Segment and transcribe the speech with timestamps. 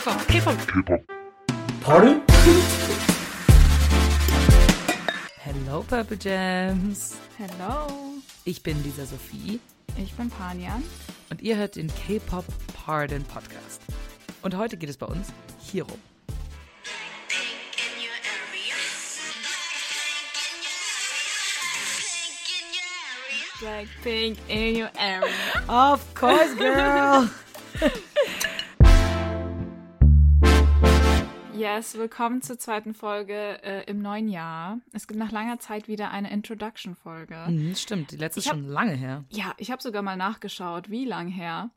[0.00, 0.56] K-Pop, K-Pop.
[0.66, 1.02] K-Pop.
[1.82, 2.22] Pardon?
[5.44, 7.16] Hello, Purple Gems.
[7.36, 7.86] Hello,
[8.46, 9.60] Ich bin Lisa Sophie
[9.98, 10.82] ich bin Panjan.
[11.28, 13.82] und ihr hört den K-Pop Pardon Podcast.
[14.40, 15.28] Und heute geht es bei uns
[15.58, 16.00] hierum.
[23.60, 25.28] Blackpink in your area.
[25.68, 27.28] Of course, girl.
[31.60, 34.78] Yes, willkommen zur zweiten Folge äh, im neuen Jahr.
[34.94, 37.36] Es gibt nach langer Zeit wieder eine Introduction-Folge.
[37.48, 39.24] mhm, stimmt, die letzte ist schon lange her.
[39.28, 41.68] Ja, ich habe sogar mal nachgeschaut, wie lang her.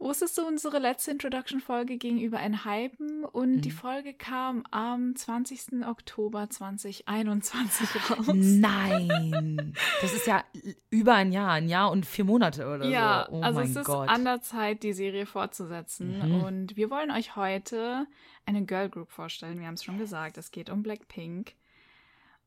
[0.00, 5.84] Wusstest du, unsere letzte Introduction-Folge gegenüber ein Hypen und die Folge kam am 20.
[5.86, 8.26] Oktober 2021 raus.
[8.32, 10.44] Nein, das ist ja
[10.90, 13.36] über ein Jahr, ein Jahr und vier Monate oder Ja, so.
[13.36, 14.08] Oh also es ist Gott.
[14.08, 16.18] an der Zeit, die Serie fortzusetzen.
[16.18, 16.44] Mhm.
[16.44, 18.06] Und wir wollen euch heute
[18.48, 19.60] eine Girl Group vorstellen.
[19.60, 21.54] Wir haben es schon gesagt, es geht um Blackpink.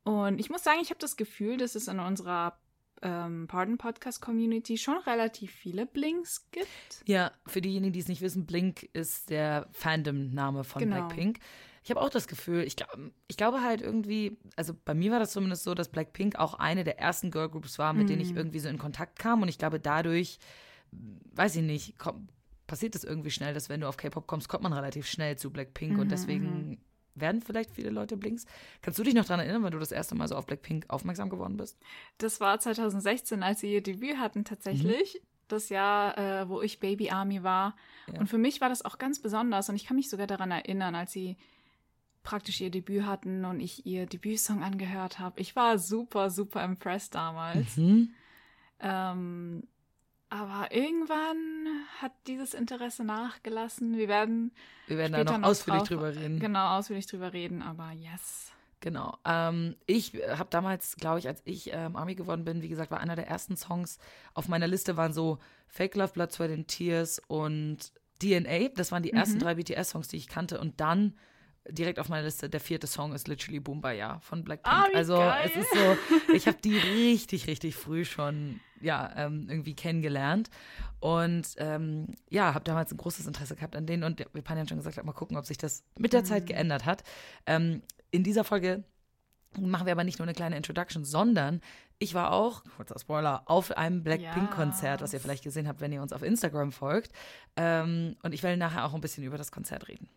[0.03, 2.57] Und ich muss sagen, ich habe das Gefühl, dass es in unserer
[3.03, 7.03] ähm, Pardon Podcast Community schon relativ viele Blinks gibt.
[7.05, 10.95] Ja, für diejenigen, die es nicht wissen, Blink ist der Fandom-Name von Genau.
[10.95, 11.39] Blackpink.
[11.83, 12.95] Ich habe auch das Gefühl, ich, glaub,
[13.27, 16.83] ich glaube halt irgendwie, also bei mir war das zumindest so, dass Blackpink auch eine
[16.83, 19.41] der ersten Girlgroups war, mit denen ich irgendwie so in Kontakt kam.
[19.41, 20.37] Und ich glaube, dadurch,
[21.33, 22.27] weiß ich nicht, komm,
[22.71, 25.51] passiert es irgendwie schnell, dass wenn du auf K-Pop kommst, kommt man relativ schnell zu
[25.51, 25.99] Blackpink.
[25.99, 26.79] Und deswegen
[27.15, 28.45] werden vielleicht viele Leute Blinks.
[28.81, 31.29] Kannst du dich noch daran erinnern, wenn du das erste Mal so auf Blackpink aufmerksam
[31.29, 31.77] geworden bist?
[32.17, 35.21] Das war 2016, als sie ihr Debüt hatten tatsächlich.
[35.49, 37.75] Das Jahr, äh, wo ich Baby Army war.
[38.07, 38.21] Ja.
[38.21, 39.67] Und für mich war das auch ganz besonders.
[39.67, 41.35] Und ich kann mich sogar daran erinnern, als sie
[42.23, 45.41] praktisch ihr Debüt hatten und ich ihr Debütsong angehört habe.
[45.41, 47.75] Ich war super, super impressed damals.
[47.75, 48.13] Mhm.
[48.79, 49.63] Ähm,
[50.31, 51.60] aber irgendwann
[52.01, 53.97] hat dieses Interesse nachgelassen.
[53.97, 54.51] Wir werden
[54.87, 56.39] Wir werden da später noch ausführlich drauf- drüber reden.
[56.39, 58.51] Genau, ausführlich drüber reden, aber yes.
[58.79, 59.15] Genau.
[59.25, 62.99] Ähm, ich habe damals, glaube ich, als ich ähm, Army geworden bin, wie gesagt, war
[62.99, 63.99] einer der ersten Songs
[64.33, 65.37] auf meiner Liste waren so
[65.67, 67.91] Fake Love, Blood, Sweat and Tears und
[68.23, 68.69] DNA.
[68.75, 70.59] Das waren die ersten drei BTS-Songs, die ich kannte.
[70.59, 71.13] Und dann
[71.69, 74.91] direkt auf meiner Liste, der vierte Song ist literally Boombayah von Blackpink.
[74.91, 75.51] Wie also geil.
[75.53, 80.49] es ist so, ich habe die richtig, richtig früh schon ja, ähm, irgendwie kennengelernt.
[80.99, 84.03] Und ähm, ja, habe damals ein großes Interesse gehabt an denen.
[84.03, 87.03] Und wie Panjan schon gesagt mal gucken, ob sich das mit der Zeit geändert hat.
[87.45, 88.83] Ähm, in dieser Folge
[89.59, 91.61] machen wir aber nicht nur eine kleine Introduction, sondern
[91.99, 95.23] ich war auch, kurzer Spoiler, auf einem Blackpink-Konzert, was ihr Yes.
[95.23, 97.11] vielleicht gesehen habt, wenn ihr uns auf Instagram folgt.
[97.55, 100.09] Ähm, und ich will nachher auch ein bisschen über das Konzert reden.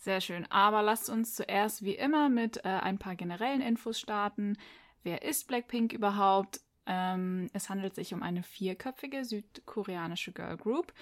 [0.00, 0.50] Sehr schön.
[0.50, 4.56] Aber lasst uns zuerst wie immer mit äh, ein paar generellen Infos starten.
[5.02, 6.60] Wer ist Blackpink überhaupt?
[6.86, 10.94] Ähm, es handelt sich um eine vierköpfige südkoreanische Girl Group.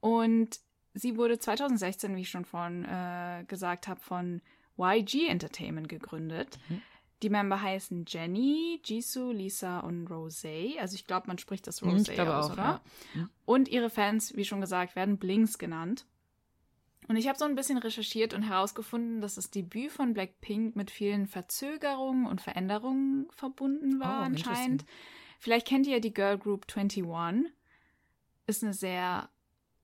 [0.00, 0.58] Und
[0.94, 4.40] sie wurde 2016, wie ich schon vorhin äh, gesagt habe, von
[4.78, 6.58] YG Entertainment gegründet.
[6.70, 6.80] Mhm.
[7.22, 10.78] Die Member heißen Jenny, Jisoo, Lisa und Rosé.
[10.78, 12.62] Also ich glaube, man spricht das Mhm, Rosé aus, auch, oder?
[12.62, 12.80] ja.
[13.20, 13.30] Mhm.
[13.44, 16.06] Und ihre Fans, wie schon gesagt, werden Blinks genannt.
[17.10, 20.92] Und ich habe so ein bisschen recherchiert und herausgefunden, dass das Debüt von Blackpink mit
[20.92, 24.84] vielen Verzögerungen und Veränderungen verbunden war Oh, anscheinend.
[25.40, 27.52] Vielleicht kennt ihr die Girl Group 21.
[28.46, 29.28] Ist eine sehr,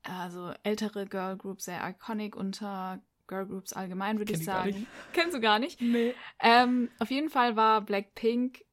[0.04, 4.86] also ältere Girl Group, sehr iconic unter Girl Groups allgemein, würde ich sagen.
[5.12, 5.80] Kennst du gar nicht?
[5.80, 6.14] Nee.
[6.38, 8.64] Ähm, auf jeden Fall war Blackpink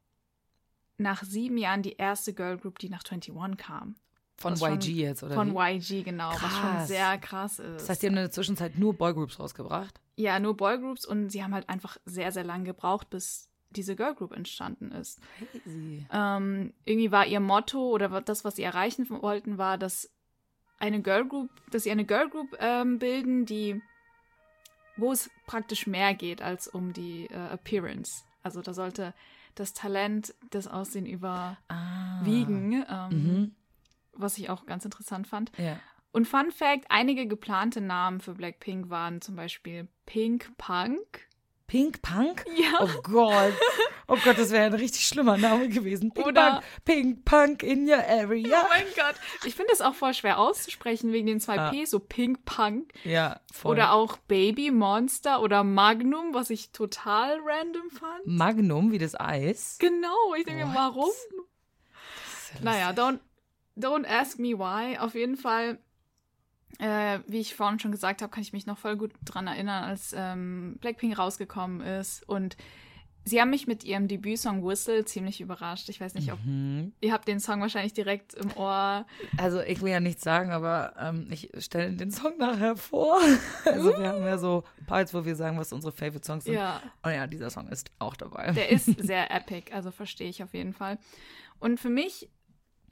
[0.99, 3.95] nach sieben Jahren die erste Girl Group, die nach 21 kam.
[4.43, 5.33] Von Was schon- YG jetzt, oder?
[5.35, 5.77] Von wie?
[5.77, 6.87] YG, genau, was schon Krass.
[6.87, 7.81] sehr krass ist.
[7.81, 9.99] Das heißt, die haben in der Zwischenzeit nur Boygroups rausgebracht.
[10.15, 14.33] ja, nur Boygroups und sie haben halt einfach sehr, sehr lange gebraucht, bis diese Girlgroup
[14.33, 15.19] entstanden ist.
[15.63, 16.05] Crazy.
[16.13, 20.11] Ähm, irgendwie war ihr Motto oder das, was sie erreichen wollten, war, dass
[20.77, 23.81] eine Girlgroup, dass sie eine Girlgroup ähm, bilden, die,
[24.95, 28.25] wo es praktisch mehr geht als um die äh, Appearance.
[28.43, 29.15] Also da sollte
[29.55, 33.07] das Talent, das Aussehen überwiegen, Ah.
[33.11, 33.51] ähm, Mhm.
[34.13, 35.51] Was ich auch ganz interessant fand.
[35.57, 35.79] Ja.
[36.11, 41.27] Und Fun Fact: Einige geplante Namen für Blackpink waren zum Beispiel Pink Punk.
[41.65, 42.45] Pink Punk?
[42.55, 42.79] Ja.
[42.81, 43.53] Oh Gott.
[44.07, 46.11] Oh Gott, das wäre ein richtig schlimmer Name gewesen.
[46.13, 48.61] Pink Oder- Punk, Pink Punk in your area.
[48.63, 49.15] Oh mein Gott.
[49.45, 51.71] Ich finde das auch voll schwer auszusprechen wegen den zwei Ah.
[51.71, 52.91] P, so Pink Punk.
[53.05, 53.71] Ja, voll.
[53.71, 58.27] Oder auch Baby Monster oder Magnum, was ich total random fand.
[58.27, 59.77] Magnum, wie das Eis.
[59.79, 60.75] Genau, ich denke, What?
[60.75, 61.11] warum?
[62.55, 63.19] Ja Naja, don't,
[63.77, 64.97] don't ask me why.
[64.97, 65.79] Auf jeden Fall,
[66.79, 69.83] äh, wie ich vorhin schon gesagt habe, kann ich mich noch voll gut dran erinnern,
[69.83, 72.27] als ähm, Blackpink rausgekommen ist.
[72.27, 72.57] Und
[73.25, 75.87] Sie haben mich mit ihrem Debütsong Whistle ziemlich überrascht.
[75.87, 76.91] Ich weiß nicht, ob Mhm.
[76.99, 79.05] ihr habt den Song wahrscheinlich direkt im Ohr.
[79.37, 83.21] Also ich will ja nichts sagen, aber ähm, ich stelle den Song nachher vor.
[83.65, 86.55] Also wir haben ja so Parts, wo wir sagen, was unsere Favorite Songs sind.
[86.55, 88.51] Ja, Und ja, dieser Song ist auch dabei.
[88.51, 90.97] der ist sehr epic, also verstehe ich auf jeden Fall.
[91.59, 92.29] Und für mich,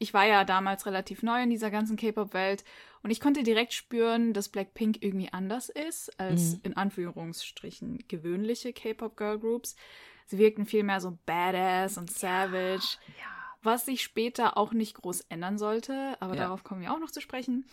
[0.02, 2.64] ich war ja damals relativ neu in dieser ganzen K-Pop-Welt
[3.04, 6.60] und ich konnte direkt spüren, dass Blackpink irgendwie anders ist als Mhm.
[6.64, 9.76] in Anführungsstrichen gewöhnliche K-Pop-Girl-Groups.
[10.26, 12.98] Sie wirkten viel mehr so badass und savage.
[13.20, 13.26] ja.
[13.64, 16.42] was sich später auch nicht groß ändern sollte, aber Ja.
[16.46, 17.66] darauf kommen wir auch noch zu sprechen.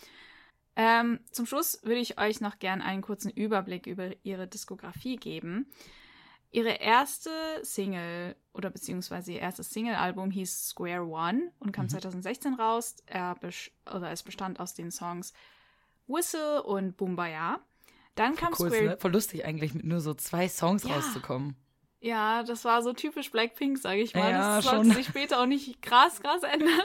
[0.76, 5.66] Ähm, zum Schluss würde ich euch noch gern einen kurzen Überblick über ihre Diskografie geben.
[6.50, 7.30] Ihre erste
[7.62, 11.90] Single oder beziehungsweise ihr erstes Single-Album hieß Square One und kam Mhm.
[11.90, 12.96] 2016 raus.
[13.06, 13.36] Er
[13.94, 15.32] oder es bestand aus den Songs
[16.06, 17.60] Whistle und Bumbaya.
[18.14, 18.96] Dann kam Cool, Square ne?
[18.98, 20.94] Voll lustig eigentlich, mit nur so zwei Songs Ja.
[20.96, 21.54] rauszukommen.
[22.00, 24.30] Ja, das war so typisch Blackpink, sage ich mal.
[24.30, 24.94] Ja, das sollte schon.
[24.94, 26.70] sich später auch nicht krass, krass ändern.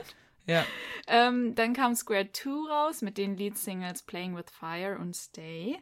[0.46, 0.66] Ja.
[1.08, 5.82] Ähm, dann kam Square 2 raus mit den Lead-Singles Playing with Fire und Stay.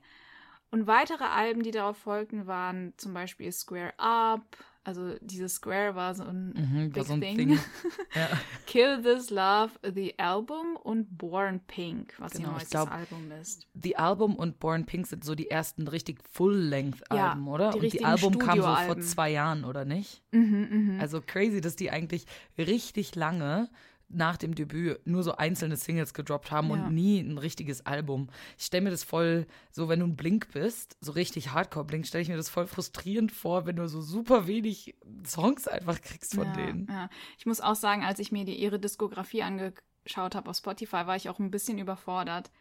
[0.72, 4.42] Und weitere Alben, die darauf folgten, waren zum Beispiel Square Up.
[4.84, 7.38] Also dieses Square war so ein Mhm, Big so ein Thing.
[7.38, 7.60] Ding.
[8.16, 8.28] Ja.
[8.66, 13.68] Kill This Love, The Album und Born Pink, was Genau, ihr glaub, Album ist.
[13.80, 17.72] The Album und Born Pink sind so die ersten richtig Full-Length-Alben, Ja, oder?
[17.72, 20.24] die und die Album kam so vor zwei Jahren, oder nicht?
[20.32, 20.98] Mhm, mhm.
[21.00, 22.26] Also crazy, dass die eigentlich
[22.58, 23.70] richtig lange
[24.14, 26.74] nach dem Debüt nur so einzelne Singles gedroppt haben Ja.
[26.74, 28.30] und nie ein richtiges Album.
[28.58, 32.22] Ich stelle mir das voll, so wenn du ein Blink bist, so richtig Hardcore-Blink, stelle
[32.22, 36.46] ich mir das voll frustrierend vor, wenn du so super wenig Songs einfach kriegst von
[36.46, 36.88] ja, denen.
[36.90, 37.10] Ja.
[37.38, 41.16] Ich muss auch sagen, als ich mir die, ihre Diskografie angeschaut habe auf Spotify, war
[41.16, 42.52] ich auch ein bisschen überfordert.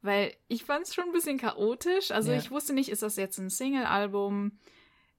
[0.00, 2.12] Weil ich fand es schon ein bisschen chaotisch.
[2.12, 4.52] Also ich wusste nicht, ist das jetzt ein Single-Album?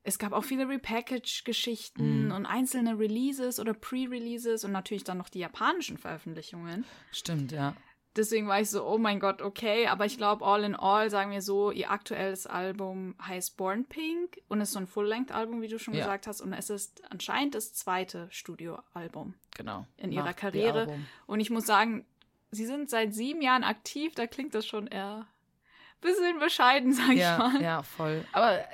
[0.04, 2.32] Es gab auch viele Repackage-Geschichten Mhm.
[2.32, 6.86] und einzelne Releases oder Pre-Releases und natürlich dann noch die japanischen Veröffentlichungen.
[7.12, 7.76] Stimmt, ja.
[8.16, 9.88] Deswegen war ich so, oh mein Gott, okay.
[9.88, 14.42] Aber ich glaube, all in all, sagen wir so, ihr aktuelles Album heißt Born Pink
[14.48, 16.02] und ist so ein Full-Length-Album, wie du schon Ja.
[16.06, 16.42] gesagt hast.
[16.42, 19.86] Und es ist anscheinend das zweite Studioalbum Genau.
[19.98, 20.98] in ihrer Karriere.
[21.28, 22.06] Und ich muss sagen,
[22.52, 25.28] sie sind seit sieben Jahren aktiv, da klingt das schon eher
[26.02, 27.62] bisschen bescheiden, sag ich Ja, mal.
[27.62, 28.24] ja, voll.
[28.32, 28.66] Aber äh,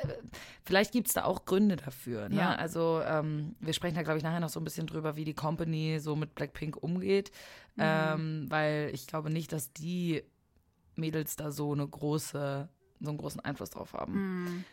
[0.63, 2.30] vielleicht gibt es da auch Gründe dafür.
[2.30, 2.36] Ne?
[2.38, 2.56] Ja.
[2.56, 5.33] Also ähm, wir sprechen da, glaube ich, nachher noch so ein bisschen drüber, wie die
[5.33, 7.31] Company so mit Blackpink umgeht.
[7.75, 7.83] Mhm.
[7.83, 10.24] Ähm, weil ich glaube nicht, dass die
[10.95, 12.69] Mädels da so eine große,
[13.01, 14.13] so einen großen Einfluss drauf haben.
[14.13, 14.63] Hm,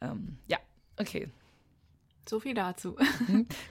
[0.00, 0.58] Ähm, ja,
[0.98, 1.28] okay.
[2.28, 2.96] so viel dazu.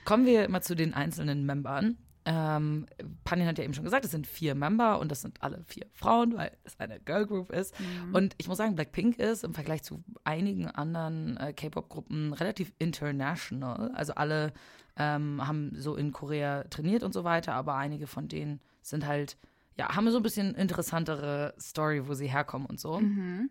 [0.06, 1.98] Kommen wir mal zu den einzelnen Membern.
[2.24, 2.86] Ähm,
[3.24, 5.88] Panin hat ja eben schon gesagt, es sind vier Member und das sind alle vier
[5.92, 7.74] Frauen, weil es eine Girl Group ist.
[7.80, 8.14] Mhm.
[8.14, 13.92] Und ich muss sagen, Blackpink ist im Vergleich zu einigen anderen äh, K-Pop-Gruppen relativ international.
[13.96, 14.54] Also alle
[14.98, 19.38] ähm, haben so in Korea trainiert und so weiter, aber einige von denen sind halt,
[19.78, 23.00] ja, haben so ein bisschen interessantere Story, wo sie herkommen und so.
[23.00, 23.50] Mhm.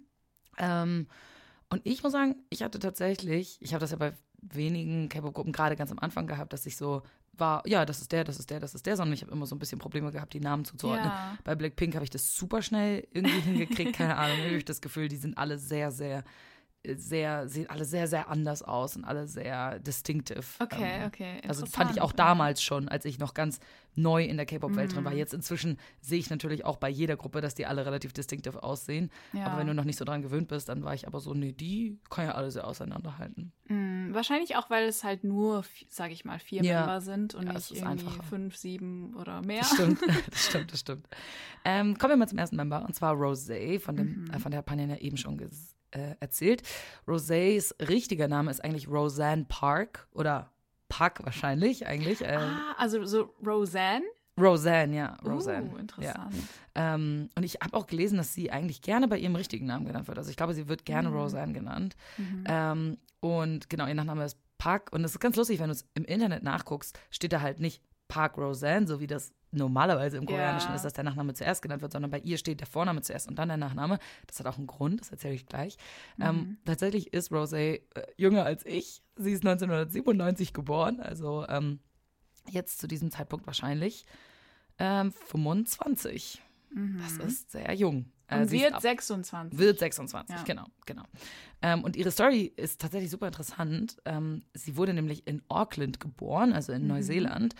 [0.58, 1.06] Ähm,
[1.70, 4.12] und ich muss sagen, ich hatte tatsächlich, ich habe das ja bei
[4.43, 7.02] wenigen K-Pop-Gruppen gerade ganz am Anfang gehabt, dass ich so
[7.32, 9.47] war, ja, das ist der, das ist der, das ist der, sondern ich habe immer
[9.47, 11.06] so ein bisschen Probleme gehabt, die Namen zuzuordnen.
[11.06, 11.38] Ja.
[11.44, 14.38] Bei Blackpink habe ich das super schnell irgendwie hingekriegt, keine Ahnung.
[14.38, 16.25] Habe ich das Gefühl, die sind alle sehr, sehr,
[16.97, 20.43] sehr, sehen alle sehr, sehr anders aus und alle sehr distinctive.
[20.61, 21.41] Okay, Ähm, okay.
[21.47, 23.61] Also fand ich auch damals schon, als ich noch ganz
[23.97, 25.12] neu in der K-Pop-Welt drin war.
[25.12, 25.19] Mhm.
[25.19, 29.10] Jetzt inzwischen sehe ich natürlich auch bei jeder Gruppe, dass die alle relativ distinctive aussehen.
[29.34, 29.46] Ja.
[29.46, 31.53] Aber wenn du noch nicht so dran gewöhnt bist, dann war ich aber so, nee,
[31.53, 33.53] die kann ja alle sehr auseinanderhalten.
[33.69, 36.79] Mm, wahrscheinlich auch, weil es halt nur, sage ich mal, vier Ja.
[36.81, 38.22] Member sind und Ja, nicht es ist irgendwie einfacher.
[38.22, 39.60] fünf, sieben oder mehr.
[39.60, 41.06] Das stimmt, das stimmt, das stimmt.
[41.65, 44.31] Ähm, kommen wir mal zum ersten Member, und zwar Rosé, von, dem, Mhm.
[44.31, 46.63] äh, von der Panjan ja eben schon ges- äh, erzählt.
[47.06, 50.51] Rosés richtiger Name ist eigentlich Roseanne Park oder
[50.89, 52.20] Park wahrscheinlich eigentlich.
[52.23, 54.05] Äh, Ah, also so Roseanne.
[54.39, 55.69] Roseanne, ja, Roseanne.
[55.70, 55.81] Uh, Ja.
[55.81, 56.35] interessant.
[56.75, 60.09] Ähm, und ich habe auch gelesen, dass sie eigentlich gerne bei ihrem richtigen Namen genannt
[60.09, 60.17] wird.
[60.19, 61.17] Also ich glaube, sie wird gerne Mhm.
[61.17, 61.97] Roseanne genannt.
[62.17, 62.44] Mhm.
[62.47, 64.91] Ähm, und genau, ihr Nachname ist Park.
[64.93, 67.82] Und es ist ganz lustig, wenn du es im Internet nachguckst, steht da halt nicht
[68.09, 70.76] Park Roseanne, so wie das normalerweise im Koreanischen Ja.
[70.76, 73.36] ist, dass der Nachname zuerst genannt wird, sondern bei ihr steht der Vorname zuerst und
[73.38, 73.98] dann der Nachname.
[74.26, 75.76] Das hat auch einen Grund, das erzähle ich gleich.
[76.20, 76.56] Ähm, Mhm.
[76.64, 77.80] tatsächlich ist Rosé äh,
[78.16, 79.02] jünger als ich.
[79.16, 81.80] Sie ist 1997 geboren, also ähm,
[82.48, 84.06] jetzt zu diesem Zeitpunkt wahrscheinlich
[84.78, 86.42] ähm, 25.
[86.70, 87.20] Das Mhm.
[87.26, 88.12] ist sehr jung.
[88.28, 89.58] Äh, sie wird ab- 26.
[89.58, 90.42] wird 26, Ja.
[90.44, 91.02] genau, genau.
[91.62, 93.96] Ähm, und ihre Story ist tatsächlich super interessant.
[94.04, 96.88] Ähm, sie wurde nämlich in Auckland geboren, also in Mhm.
[96.88, 97.54] Neuseeland,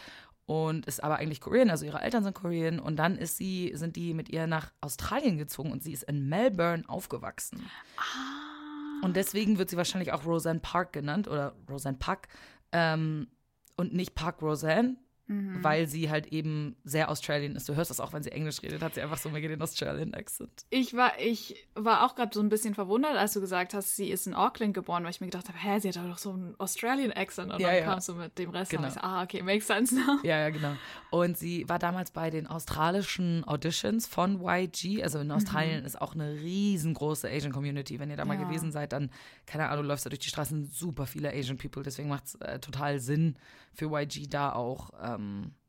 [0.51, 2.81] und ist aber eigentlich Korean, also ihre Eltern sind Korean.
[2.81, 6.29] Und dann ist sie, sind die mit ihr nach Australien gezogen und sie ist in
[6.29, 7.71] Melbourne aufgewachsen.
[7.97, 9.05] Ah.
[9.05, 12.27] Und deswegen wird sie wahrscheinlich auch Roseanne Park genannt oder Roseanne Park.
[12.73, 13.29] Ähm,
[13.77, 14.97] und nicht Park Roseanne,
[15.31, 15.63] Mhm.
[15.63, 17.69] weil sie halt eben sehr Australian ist.
[17.69, 20.13] Du hörst das auch, wenn sie Englisch redet, hat sie einfach so mega den Australian
[20.13, 20.51] Accent.
[20.71, 24.11] Ich war, ich war auch gerade so ein bisschen verwundert, als du gesagt hast, sie
[24.11, 26.55] ist in Auckland geboren, weil ich mir gedacht habe, hä, sie hat doch so einen
[26.59, 27.53] Australian Accent.
[27.53, 27.85] Und Ja, dann ja.
[27.85, 28.83] kamst du mit dem Rest Genau.
[28.83, 30.19] und ich so, ah, okay, makes sense now.
[30.25, 30.73] Ja, ja, genau.
[31.11, 35.03] Und sie war damals bei den australischen Auditions von YG.
[35.03, 37.99] Also in Australien ist auch eine riesengroße Asian Community.
[38.01, 38.45] Wenn ihr da mal Ja.
[38.45, 39.11] gewesen seid, dann,
[39.47, 41.83] keine Ahnung, läufst du durch die Straßen, super viele Asian People.
[41.83, 43.37] Deswegen macht es äh, total Sinn
[43.73, 45.20] für YG da auch ähm,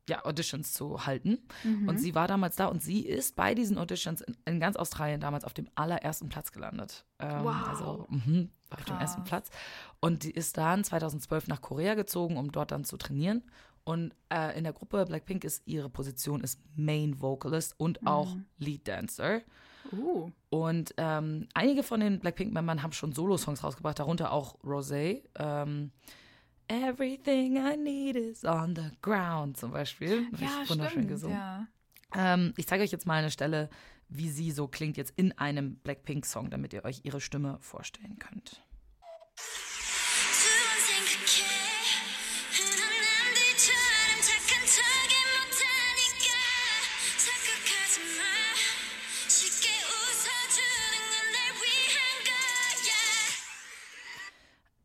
[0.09, 1.37] ja, Auditions zu halten.
[1.87, 5.21] Und sie war damals da und sie ist bei diesen Auditions in, in ganz Australien
[5.21, 7.05] damals auf dem allerersten Platz gelandet.
[7.19, 7.67] Ähm, Wow.
[7.67, 9.23] Also mhm, auf dem ersten.
[9.23, 9.49] Platz.
[9.99, 13.43] Und die ist dann 2012 nach Korea gezogen, um dort dann zu trainieren.
[13.83, 18.87] Und äh, in der Gruppe Blackpink ist ihre Position ist Main Vocalist und auch Lead
[18.87, 19.41] Dancer.
[19.91, 25.23] Uh, Und ähm, einige von den Blackpink-Membern haben schon Solo-Songs rausgebracht, darunter auch Rosé.
[25.37, 25.91] Ähm,
[26.71, 30.27] Everything I need is on the ground zum Beispiel.
[30.39, 31.35] Ja, wunderschön stimmt, gesungen.
[31.35, 31.67] ja.
[32.15, 33.69] Ähm, ich zeige euch jetzt mal eine Stelle,
[34.07, 38.63] wie sie so klingt jetzt in einem Blackpink-Song, damit ihr euch ihre Stimme vorstellen könnt.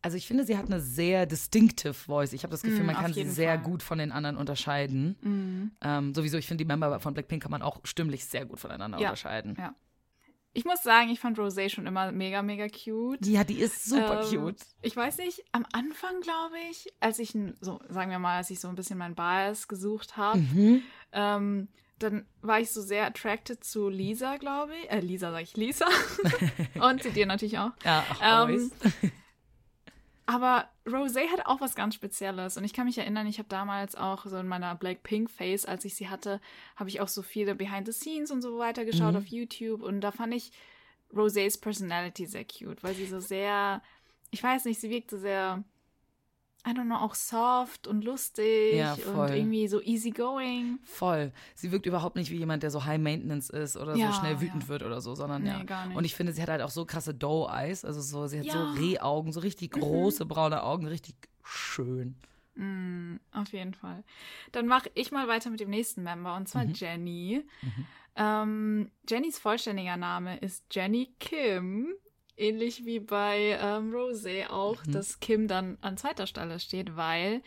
[0.06, 2.32] Also ich finde, sie hat eine sehr distinctive Voice.
[2.32, 3.58] Ich habe das Gefühl, Mm, man kann sie sehr Fall.
[3.58, 3.62] Mm.
[3.64, 5.74] gut von den anderen unterscheiden.
[5.82, 8.98] Ähm, sowieso, ich finde, die Member von Blackpink kann man auch stimmlich sehr gut voneinander
[9.00, 9.08] Ja.
[9.08, 9.56] unterscheiden.
[9.58, 9.74] Ja.
[10.52, 13.26] Ich muss sagen, ich fand Rosé schon immer mega, mega cute.
[13.26, 14.60] Ja, die ist super Ähm, cute.
[14.80, 18.60] Ich weiß nicht, am Anfang glaube ich, als ich, so sagen wir mal, als ich
[18.60, 20.82] so ein bisschen mein Bias gesucht habe, Mhm.
[21.10, 24.90] ähm, dann war ich so sehr attracted zu Lisa, glaube ich.
[24.92, 25.86] Äh, Lisa sage ich, Lisa.
[26.80, 27.72] Und zu dir natürlich auch.
[27.84, 28.70] Ja, ach, Ähm.
[30.28, 32.56] Aber Rosé hat auch was ganz Spezielles.
[32.56, 35.94] Und ich kann mich erinnern, ich habe damals auch so in meiner Blackpink-Face, als ich
[35.94, 36.40] sie hatte,
[36.74, 39.18] habe ich auch so viele Behind the Scenes und so weiter geschaut Mhm.
[39.18, 39.82] auf YouTube.
[39.82, 40.50] Und da fand ich
[41.12, 43.80] Rosés Personality sehr cute, weil sie so sehr,
[44.32, 45.62] ich weiß nicht, sie wirkte sehr,
[46.66, 50.80] I don't know, auch soft und lustig Ja, und irgendwie so easygoing.
[50.82, 51.32] Voll.
[51.54, 54.40] Sie wirkt überhaupt nicht wie jemand, der so High Maintenance ist oder Ja, so schnell
[54.40, 54.68] wütend ja.
[54.68, 55.62] wird oder so, sondern Nee, ja.
[55.62, 55.96] gar nicht.
[55.96, 58.58] Und ich finde, sie hat halt auch so krasse Doe-Eyes, also so, sie hat so
[58.80, 62.16] Rehaugen, so richtig große braune Augen, richtig schön.
[62.56, 64.02] Mm, auf jeden Fall.
[64.50, 67.44] Dann mache ich mal weiter mit dem nächsten Member und zwar Jenny.
[68.16, 71.92] Ähm, Jennys vollständiger Name ist Jenny Kim.
[72.36, 77.42] Ähnlich wie bei ähm, Rosé auch, dass Kim dann an zweiter Stelle steht, weil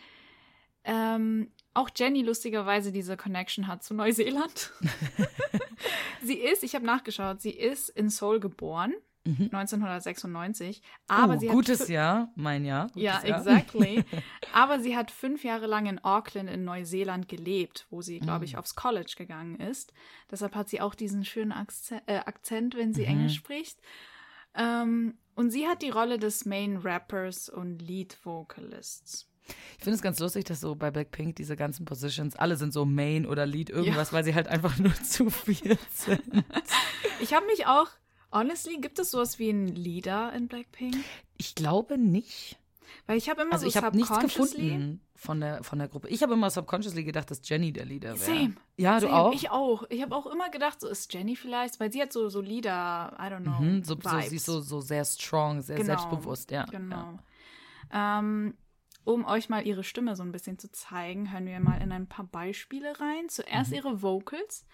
[0.84, 4.72] ähm, auch Jenny lustigerweise diese Connection hat zu Neuseeland.
[6.22, 8.94] sie ist, ich habe nachgeschaut, sie ist in Seoul geboren,
[9.26, 10.82] 1996.
[11.06, 12.86] Aber oh, sie gutes Jahr, mein Jahr.
[12.88, 13.38] Gutes ja, Jahr.
[13.38, 14.04] exactly.
[14.52, 18.56] Aber sie hat fünf Jahre lang in Auckland in Neuseeland gelebt, wo sie, glaube ich,
[18.56, 19.92] aufs College gegangen ist.
[20.30, 22.94] Deshalb hat sie auch diesen schönen Akzent, äh, Akzent wenn Mhm.
[22.94, 23.78] sie Englisch spricht.
[24.54, 29.26] Ähm, und sie hat die Rolle des Main Rappers und Lead Vocalists.
[29.78, 32.84] Ich finde es ganz lustig, dass so bei Blackpink diese ganzen Positions, alle sind so
[32.84, 36.22] Main oder Lead irgendwas, weil sie halt einfach nur zu viel sind.
[37.20, 37.88] Ich habe mich auch,
[38.30, 40.96] honestly, gibt es sowas wie einen Leader in Blackpink?
[41.36, 42.59] Ich glaube nicht.
[43.06, 46.08] Weil ich habe immer Also so ich habe nichts gefunden von der, von der Gruppe.
[46.08, 48.18] Ich habe immer subconsciously gedacht, dass Jenny der Leader wäre.
[48.18, 48.54] Same.
[48.76, 49.18] Ja, du Same.
[49.18, 49.32] auch?
[49.32, 49.84] Ich auch.
[49.90, 53.16] Ich habe auch immer gedacht, so ist Jenny vielleicht, weil sie hat so, so Lieder,
[53.18, 53.60] I don't know.
[53.60, 55.86] Mhm, so, so, sie ist so, so sehr strong, sehr Genau.
[55.86, 56.64] selbstbewusst, ja.
[56.64, 57.18] Genau.
[57.92, 58.54] Ähm,
[59.04, 62.06] um euch mal ihre Stimme so ein bisschen zu zeigen, hören wir mal in ein
[62.06, 63.24] paar Beispiele rein.
[63.24, 63.28] Mhm.
[63.28, 64.64] Zuerst ihre Vocals.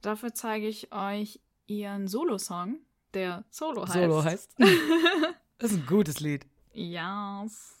[0.00, 2.78] Dafür zeige ich euch ihren Solo-Song,
[3.14, 3.94] der Solo heißt.
[3.94, 4.02] Ja.
[4.02, 4.54] Solo heißt.
[5.58, 6.46] das ist ein gutes Lied.
[6.78, 7.74] Yes.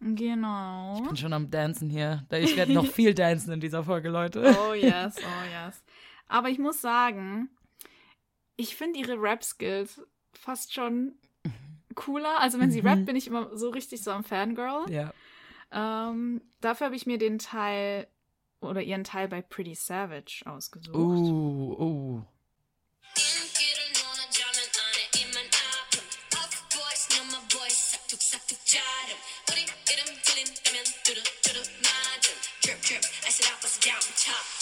[0.00, 0.96] Genau.
[0.96, 2.26] Ich bin schon am Dancen hier.
[2.30, 4.54] Ich werde noch viel dancen in dieser Folge, Leute.
[4.68, 5.82] Oh yes, oh yes.
[6.28, 7.48] Aber ich muss sagen,
[8.56, 10.02] ich finde ihre Rap-Skills
[10.34, 11.14] fast schon
[11.94, 12.40] cooler.
[12.40, 12.88] Also wenn sie mhm.
[12.88, 14.90] rappt, bin ich immer so richtig so am Fangirl.
[14.90, 15.12] Ja.
[15.72, 18.06] Ähm, dafür habe ich mir den Teil
[18.60, 20.94] oder ihren Teil bei Pretty Savage ausgesucht.
[20.94, 22.22] Uh, oh, oh.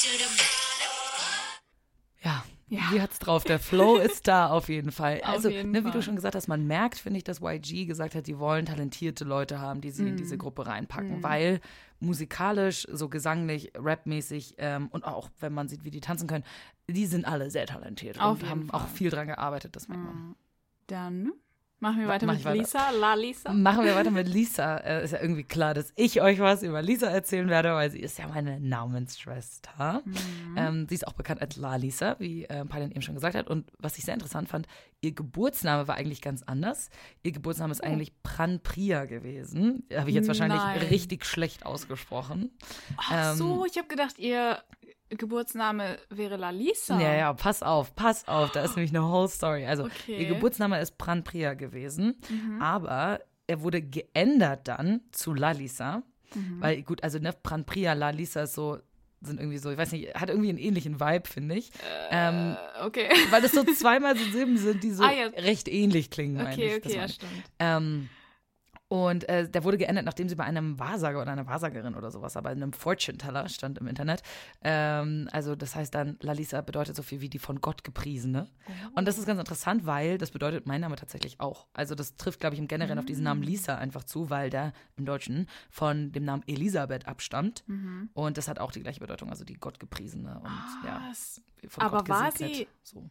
[0.03, 1.52] To the bottom.
[2.73, 2.81] Ja.
[2.91, 3.45] Die hat's drauf.
[3.45, 5.21] Der Flow ist da auf jeden Fall.
[5.25, 5.93] Also, jeden ne, wie Fall.
[5.93, 9.25] du schon gesagt hast, man merkt, finde ich, dass YG gesagt hat, die wollen talentierte
[9.25, 10.17] Leute haben, die sie in Mhm.
[10.17, 11.61] diese Gruppe reinpacken, weil
[12.01, 16.45] musikalisch, so gesanglich, rapmäßig ähm, und auch, wenn man sieht, wie die tanzen können,
[16.89, 18.89] die sind alle sehr talentiert Auf und haben auch Fall.
[18.91, 18.95] Mhm.
[18.95, 20.35] viel dran gearbeitet, das merkt man.
[20.87, 21.33] Dann
[21.83, 22.57] machen wir weiter mach mit weiter.
[22.59, 22.91] Lisa.
[22.93, 23.53] La Lisa.
[23.53, 24.77] Machen wir weiter mit Lisa.
[24.83, 28.01] Äh, ist ja irgendwie klar, dass ich euch was über Lisa erzählen werde, weil sie
[28.01, 30.03] ist ja meine Namensschwester.
[30.05, 30.57] Mhm.
[30.57, 33.49] Ähm, sie ist auch bekannt als La Lisa, wie äh, Palin eben schon gesagt hat.
[33.49, 34.67] Und was ich sehr interessant fand,
[35.01, 36.91] ihr Geburtsname war eigentlich ganz anders.
[37.23, 39.85] Ihr Geburtsname ist eigentlich Pran Priya gewesen.
[39.95, 40.65] Habe ich jetzt wahrscheinlich Oh.
[40.65, 40.79] Nein.
[40.89, 42.51] richtig schlecht ausgesprochen.
[42.97, 44.63] Ach so, ich habe gedacht, ihr
[45.17, 47.01] Geburtsname wäre La Lisa.
[47.01, 49.67] Ja, ja, pass auf, pass auf, da ist nämlich eine whole story.
[49.67, 50.19] Also, Okay.
[50.23, 52.17] ihr Geburtsname ist Pran Priya gewesen,
[52.61, 56.03] aber er wurde geändert dann zu Lalisa,
[56.61, 58.79] weil gut, also ne, Pran Priya, Lalisa ist so
[59.25, 61.71] sind irgendwie so, ich weiß nicht, hat irgendwie einen ähnlichen Vibe, finde ich.
[62.11, 63.09] ähm, Äh, okay.
[63.31, 65.27] weil das so zweimal so Silben sind, die so Ah, ja.
[65.29, 66.85] recht ähnlich klingen, meine Okay, ich.
[66.85, 67.31] Okay, ja, stimmt.
[67.61, 68.09] Ähm,
[68.93, 72.37] und äh, der wurde geändert, nachdem sie bei einem Wahrsager oder einer Wahrsagerin oder sowas,
[72.37, 74.23] aber in einem Fortune-Teller stand im Internet.
[74.61, 78.51] Ähm, also das heißt dann, Lalisa bedeutet so viel wie die von Gott gepriesene.
[78.95, 81.69] Und das ist ganz interessant, weil das bedeutet mein Name tatsächlich auch.
[81.73, 83.33] Also das trifft, glaube ich, im Generellen auf diesen Mm.
[83.33, 87.65] Namen Lisa einfach zu, weil der im Deutschen von dem Namen Elisabeth abstammt.
[87.69, 88.11] Mhm.
[88.13, 90.39] Und das hat auch die gleiche Bedeutung, also die Gottgepriesene.
[90.41, 91.41] Und ja, Was?
[91.69, 92.57] von Aber Gott war gesegnet.
[92.57, 93.09] sie- So.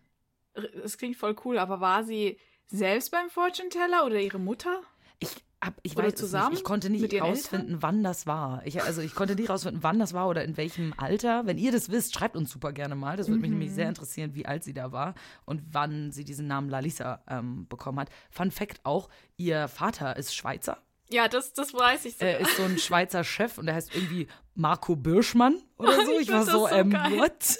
[0.83, 4.81] Es klingt voll cool, aber war sie selbst beim Fortune Teller oder ihre Mutter?
[5.19, 6.59] Ich, hab, ich Oder weiß zusammen nicht.
[6.59, 8.65] Ich konnte nicht rausfinden, wann das war.
[8.65, 11.45] Ich, also ich konnte nicht rausfinden, wann das war oder in welchem Alter.
[11.45, 13.15] Wenn ihr das wisst, schreibt uns super gerne mal.
[13.17, 13.75] Das würde mich nämlich Mhm.
[13.75, 15.13] sehr interessieren, wie alt sie da war
[15.45, 18.09] und wann sie diesen Namen Lalisa ähm, bekommen hat.
[18.31, 20.79] Fun Fact auch, ihr Vater ist Schweizer.
[21.11, 22.29] Ja, das, das weiß ich sogar.
[22.29, 26.11] Er ist so ein Schweizer Chef und der heißt irgendwie Marco Birschmann oder so.
[26.19, 27.41] Ich Ich, war so, so ähm, what?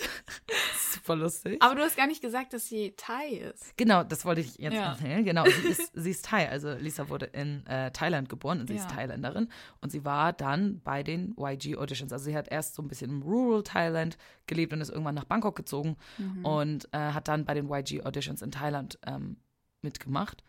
[0.94, 1.62] super lustig.
[1.62, 3.76] aber du hast gar nicht gesagt, dass sie Thai ist.
[3.78, 4.92] Genau, das wollte ich jetzt Ja.
[4.92, 5.24] erzählen.
[5.24, 6.50] Genau, sie ist, sie ist Thai.
[6.50, 8.96] Also Lisa wurde in äh, Thailand geboren und sie ist Ja.
[8.98, 9.50] Thailänderin.
[9.80, 12.12] Und sie war dann bei den YG Auditions.
[12.14, 14.18] Also sie hat erst so ein bisschen im Rural Thailand
[14.48, 16.46] gelebt und ist irgendwann nach Bangkok gezogen Mhm.
[16.46, 19.38] und äh, hat dann bei den YG Auditions in Thailand ähm,
[19.82, 20.44] mitgemacht.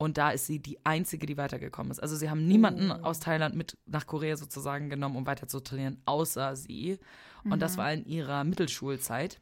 [0.00, 1.98] Und da ist sie die einzige, die weitergekommen ist.
[2.00, 2.94] Also sie haben niemanden Oh.
[3.02, 6.98] aus Thailand mit nach Korea sozusagen genommen, um weiter zu trainieren, außer sie.
[7.42, 7.58] Und Mhm.
[7.60, 9.40] das war in ihrer Mittelschulzeit.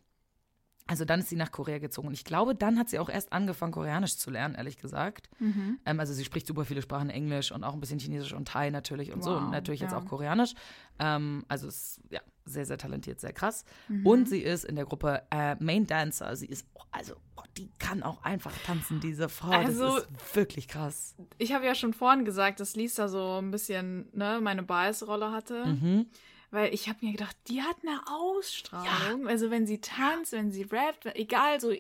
[0.89, 2.09] Also dann ist sie nach Korea gezogen.
[2.09, 5.29] Und ich glaube, dann hat sie auch erst angefangen, Koreanisch zu lernen, ehrlich gesagt.
[5.41, 5.81] Mhm.
[5.85, 8.71] Ähm, also sie spricht super viele Sprachen, Englisch und auch ein bisschen Chinesisch und Thai
[8.71, 9.33] natürlich und so.
[9.33, 9.99] Wow, Und natürlich jetzt ja.
[9.99, 10.55] auch Koreanisch.
[10.99, 13.65] Ähm, also ist ja sehr, sehr talentiert, sehr krass.
[13.89, 14.07] Mhm.
[14.07, 16.37] Und sie ist in der Gruppe äh, Main Dancer.
[16.37, 19.51] Sie ist, oh, also oh, die kann auch einfach tanzen, diese Frau.
[19.51, 21.17] Also- das ist wirklich krass.
[21.39, 25.67] Ich habe ja schon vorhin gesagt, dass Lisa so ein bisschen ne, meine Bias-Rolle hatte.
[25.67, 26.07] Mhm.
[26.51, 29.27] Weil ich habe mir gedacht, die hat eine Ausstrahlung.
[29.29, 31.73] Also wenn sie tanzt, wenn sie rappt, egal so.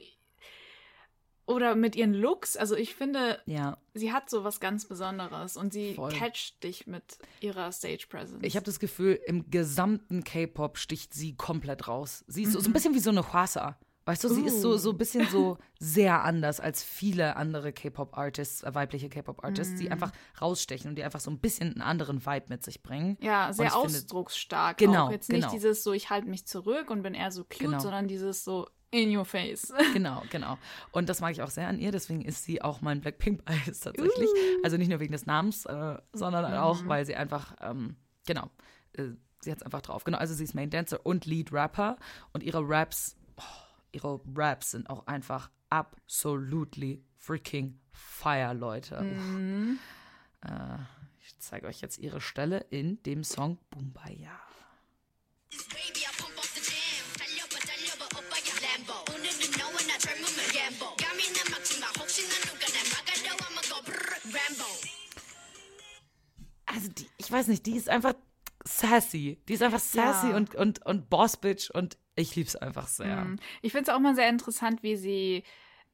[1.49, 2.57] Oder mit ihren Looks.
[2.57, 3.79] Also ich finde, Ja.
[3.95, 6.13] sie hat so was ganz Besonderes und sie Voll.
[6.13, 8.43] catcht dich mit ihrer Stage Presence.
[8.43, 12.25] Ich habe das Gefühl, im gesamten K-Pop sticht sie komplett raus.
[12.27, 12.63] Sie ist so, Mhm.
[12.65, 13.79] so ein bisschen wie so eine Hwasa.
[14.07, 14.77] Weißt du, sie ist so, Uh.
[14.79, 20.13] so ein bisschen so sehr anders als viele andere K-Pop-Artists, äh, weibliche K-Pop-Artists, die einfach
[20.41, 23.19] rausstechen und die einfach so ein bisschen einen anderen Vibe mit sich bringen.
[23.21, 24.79] ja, sehr ich finde- ausdrucksstark.
[24.79, 25.11] Genau, Auch.
[25.11, 25.53] Jetzt nicht genau.
[25.53, 27.79] dieses so, ich halte mich zurück und bin eher so cute, Genau.
[27.81, 29.73] sondern dieses so in your face.
[29.93, 30.57] Genau, genau.
[30.93, 34.29] Und das mag ich auch sehr an ihr, deswegen ist sie auch mein Blackpink-Bias tatsächlich.
[34.63, 38.49] Also nicht nur wegen des Namens, äh, sondern auch, weil sie einfach, ähm, genau,
[38.93, 39.09] äh,
[39.41, 40.05] sie hat es einfach drauf.
[40.05, 41.97] Genau, also sie ist Main Dancer und Lead Rapper
[42.33, 43.43] und ihre Raps, oh,
[43.97, 49.01] ihre Raps sind auch einfach absolutely freaking fire, Leute.
[49.01, 49.79] Mhm.
[50.43, 50.79] Äh,
[51.21, 54.39] ich zeige euch jetzt ihre Stelle in dem Song Bumbaya.
[66.67, 68.15] Also die, ich weiß nicht, die ist einfach
[68.81, 69.39] sassy.
[69.49, 70.37] Die ist einfach sassy Ja.
[70.37, 73.25] und, und, und Boss-Bitch und ich lieb's einfach sehr.
[73.25, 73.39] Mhm.
[73.63, 75.43] Ich finde es auch mal sehr interessant, wie sie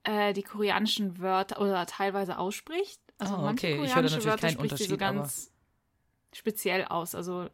[0.05, 3.01] äh, die koreanischen Wörter oder teilweise ausspricht.
[3.19, 3.75] Also Oh, manche okay.
[3.75, 5.53] Ich höre da koreanische natürlich Wörter spricht sie so ganz
[6.33, 7.15] speziell aus.
[7.15, 7.49] Also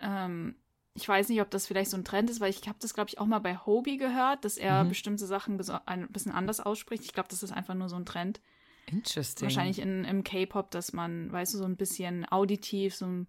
[0.00, 0.56] ähm,
[0.94, 3.08] ich weiß nicht, ob das vielleicht so ein Trend ist, weil ich habe das, glaube
[3.08, 4.88] ich, auch mal bei Hobie gehört, dass er Mhm.
[4.90, 7.04] bestimmte Sachen ein bisschen anders ausspricht.
[7.04, 8.40] Ich glaube, das ist einfach nur so ein Trend.
[8.86, 9.46] Interesting.
[9.46, 13.26] Wahrscheinlich in, im K-Pop, dass man, weißt du, so ein bisschen auditiv, so ein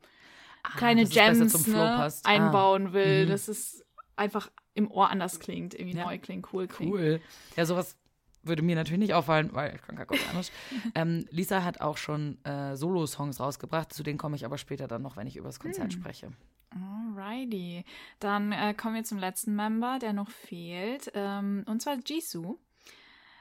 [0.63, 2.25] kleine besser Gems ne, passt.
[2.25, 3.29] einbauen will, Mhm.
[3.29, 3.83] dass es
[4.15, 6.05] einfach im Ohr anders klingt, irgendwie Ja.
[6.05, 6.91] neu klingt, cool Ah, klingt.
[6.93, 7.21] cool.
[7.55, 7.97] Ja, sowas
[8.43, 10.47] würde mir natürlich nicht auffallen, weil ich kann kein Koreanisch.
[10.95, 15.01] ähm, Lisa hat auch schon äh, Solo-Songs rausgebracht, zu denen komme ich aber später dann
[15.01, 16.01] noch, wenn ich über das Konzert Hm.
[16.01, 16.31] spreche.
[16.71, 17.85] Alrighty.
[18.19, 21.11] Dann äh, kommen wir zum letzten Member, der noch fehlt.
[21.13, 22.57] Ähm, und zwar Jisoo.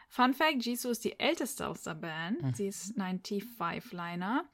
[0.08, 2.56] Fun Fact: Jisoo ist die älteste aus der Band.
[2.56, 4.44] Sie ist 95-Liner.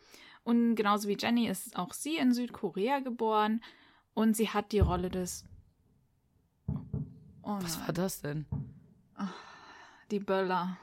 [0.49, 3.63] Und genauso wie Jenny ist auch sie in Südkorea geboren.
[4.15, 5.45] Und sie hat die Rolle des.
[7.43, 8.47] Oh Was war das denn?
[10.11, 10.79] die Böller.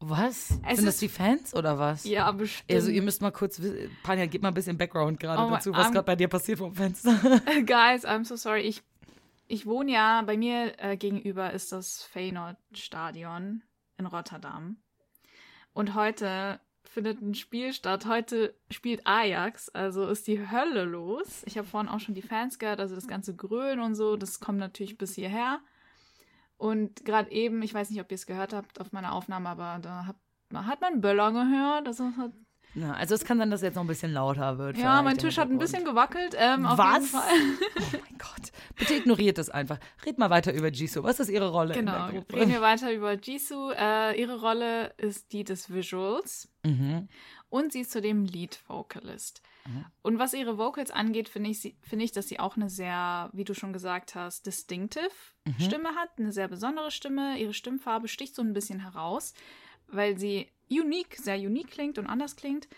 [0.00, 0.58] Was?
[0.66, 2.04] Es Sind das die Fans oder was?
[2.04, 2.72] Ja, bestimmt.
[2.72, 3.60] Also ihr müsst mal kurz,
[4.04, 6.74] Panja, gib mal ein bisschen Background gerade Oh dazu, was gerade bei dir passiert vom
[6.74, 7.12] Fenster.
[7.66, 8.62] Guys, I'm so sorry.
[8.62, 8.82] Ich,
[9.48, 13.64] ich wohne ja, bei mir äh, gegenüber ist das Feyenoord-Stadion
[13.98, 14.78] in Rotterdam.
[15.74, 18.06] Und heute findet ein Spiel statt.
[18.06, 21.42] Heute spielt Ajax, also ist die Hölle los.
[21.46, 24.40] Ich habe vorhin auch schon die Fans gehört, also das ganze Grölen und so, das
[24.40, 25.60] kommt natürlich bis hierher.
[26.58, 29.78] Und gerade eben, ich weiß nicht, ob ihr es gehört habt auf meiner Aufnahme, aber
[29.82, 30.16] da hat,
[30.80, 31.88] man Böller gehört.
[31.88, 32.32] Also hat
[32.74, 34.78] Ja, also es kann sein, dass jetzt noch ein bisschen lauter wird.
[34.78, 36.34] ja, mein Tisch hat ein bisschen gewackelt.
[36.38, 36.94] Ähm, auf Was?
[37.00, 37.22] Jeden Fall.
[37.76, 38.52] Oh mein Gott.
[38.76, 39.78] Bitte ignoriert das einfach.
[40.06, 41.02] Red mal weiter über Jisoo.
[41.02, 42.36] Was ist ihre Rolle Genau, in der Gruppe?
[42.36, 43.70] reden wir weiter über Jisoo.
[43.72, 47.08] Äh, ihre Rolle ist die des Visuals Mhm.
[47.50, 49.42] und sie ist zudem Lead-Vocalist.
[50.02, 53.44] Und was ihre Vocals angeht, finde ich, finde ich, dass sie auch eine sehr, wie
[53.44, 55.08] du schon gesagt hast, distinctive
[55.60, 57.38] Stimme hat, eine sehr besondere Stimme.
[57.38, 59.34] Ihre Stimmfarbe sticht so ein bisschen heraus,
[59.86, 60.48] weil sie
[60.80, 62.68] unique, sehr unique klingt und anders klingt,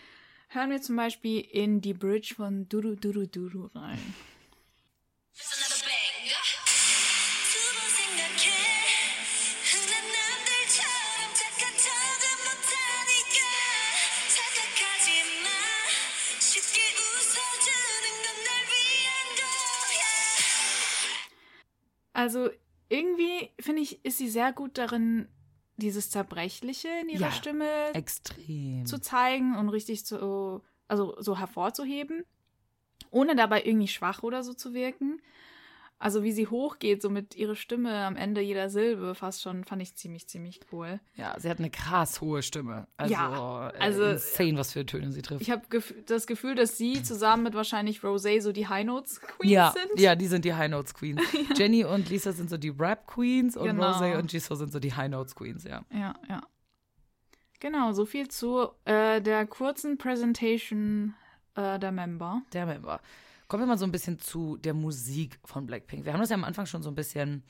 [0.49, 3.99] hören wir zum Beispiel in die Bridge von Duru Duru Duru rein.
[22.15, 22.49] Also
[22.89, 25.27] irgendwie finde ich, ist sie sehr gut darin,
[25.77, 28.85] dieses Zerbrechliche in ihrer Ja, Stimme Extrem.
[28.85, 32.23] zu zeigen und richtig zu, also so hervorzuheben,
[33.11, 35.21] ohne dabei irgendwie schwach oder so zu wirken.
[35.97, 39.81] Also wie sie hochgeht, so mit ihrer Stimme am Ende jeder Silbe, fast schon, fand
[39.81, 40.99] ich ziemlich, ziemlich cool.
[41.15, 42.87] Ja, sie hat eine krass hohe Stimme.
[42.97, 45.41] Also, Ja, äh, also- insane, was für Töne sie trifft.
[45.41, 49.21] Ich habe gef das Gefühl, dass sie zusammen mit wahrscheinlich Rosé so die High Notes
[49.21, 49.99] Queens ja, sind.
[49.99, 51.21] ja, die sind die High Notes Queens.
[51.57, 53.91] Jenny und Lisa sind so die Rap Queens und Genau.
[53.93, 55.85] Rosé und Jisoo sind so die High Notes Queens, ja.
[55.93, 56.41] Ja, ja.
[57.61, 61.15] Genau, so viel zu äh, der kurzen Presentation
[61.55, 62.41] äh, der Member.
[62.51, 62.99] Der Member.
[63.47, 66.05] Kommen wir mal so ein bisschen zu der Musik von Blackpink.
[66.05, 67.43] Wir haben das ja am Anfang schon so ein bisschen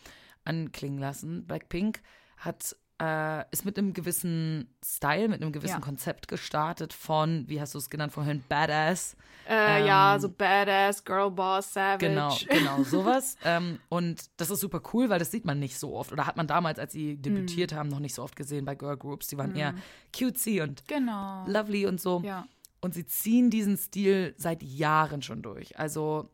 [0.43, 1.45] anklingen lassen.
[1.47, 2.01] Blackpink
[2.37, 5.79] hat, äh, ist mit einem gewissen Style, mit einem gewissen Ja.
[5.79, 9.15] Konzept gestartet von, wie hast du es genannt vorhin, Badass.
[9.49, 12.05] Äh, ja, so Badass, Girlboss, Savage.
[12.07, 13.37] Ähm, Genau, genau, sowas.
[13.43, 16.11] ähm, und das ist super cool, weil das sieht man nicht so oft.
[16.11, 17.75] Oder hat man damals, als sie debütiert Mm.
[17.75, 19.27] haben, noch nicht so oft gesehen bei Girl Groups.
[19.27, 19.75] Die waren eher
[20.17, 21.45] cutesy und Genau.
[21.47, 22.21] lovely und so.
[22.23, 22.45] Ja.
[22.85, 25.79] Und sie ziehen diesen Stil seit Jahren schon durch.
[25.79, 26.29] Also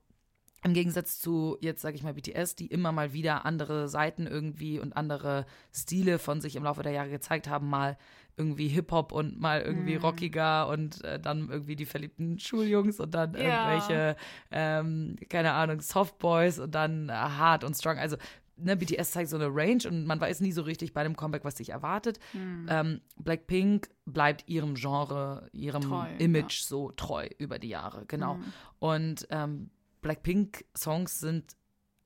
[0.66, 4.78] im Gegensatz zu jetzt, sage ich mal, BTS, die immer mal wieder andere Seiten irgendwie
[4.80, 7.98] und andere Stile von sich im Laufe der Jahre gezeigt haben, mal
[8.36, 13.34] irgendwie Hip-Hop und mal irgendwie rockiger und äh, dann irgendwie die verliebten Schuljungs und dann
[13.34, 13.40] Ja.
[13.40, 14.18] irgendwelche,
[14.52, 17.98] ähm, keine Ahnung, Softboys und dann äh, hart und strong.
[17.98, 18.18] Also
[18.58, 21.44] ne, BTS zeigt so eine Range und man weiß nie so richtig bei dem Comeback,
[21.44, 22.20] was sich erwartet.
[22.70, 28.36] Ähm, Blackpink bleibt ihrem Genre, ihrem Treu, Image so treu über die Jahre, genau.
[28.80, 29.70] Und ähm,
[30.02, 31.56] Blackpink-Songs sind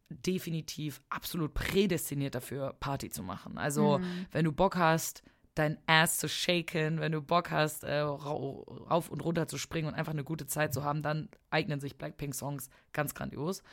[0.10, 3.58] definitiv absolut prädestiniert dafür, Party zu machen.
[3.58, 4.00] Also,
[4.32, 5.24] wenn du Bock hast,
[5.56, 9.88] dein Ass zu shaken, wenn du Bock hast, äh, rau- rauf und runter zu springen
[9.88, 13.64] und einfach eine gute Zeit zu haben, dann eignen sich Blackpink-Songs ganz grandios.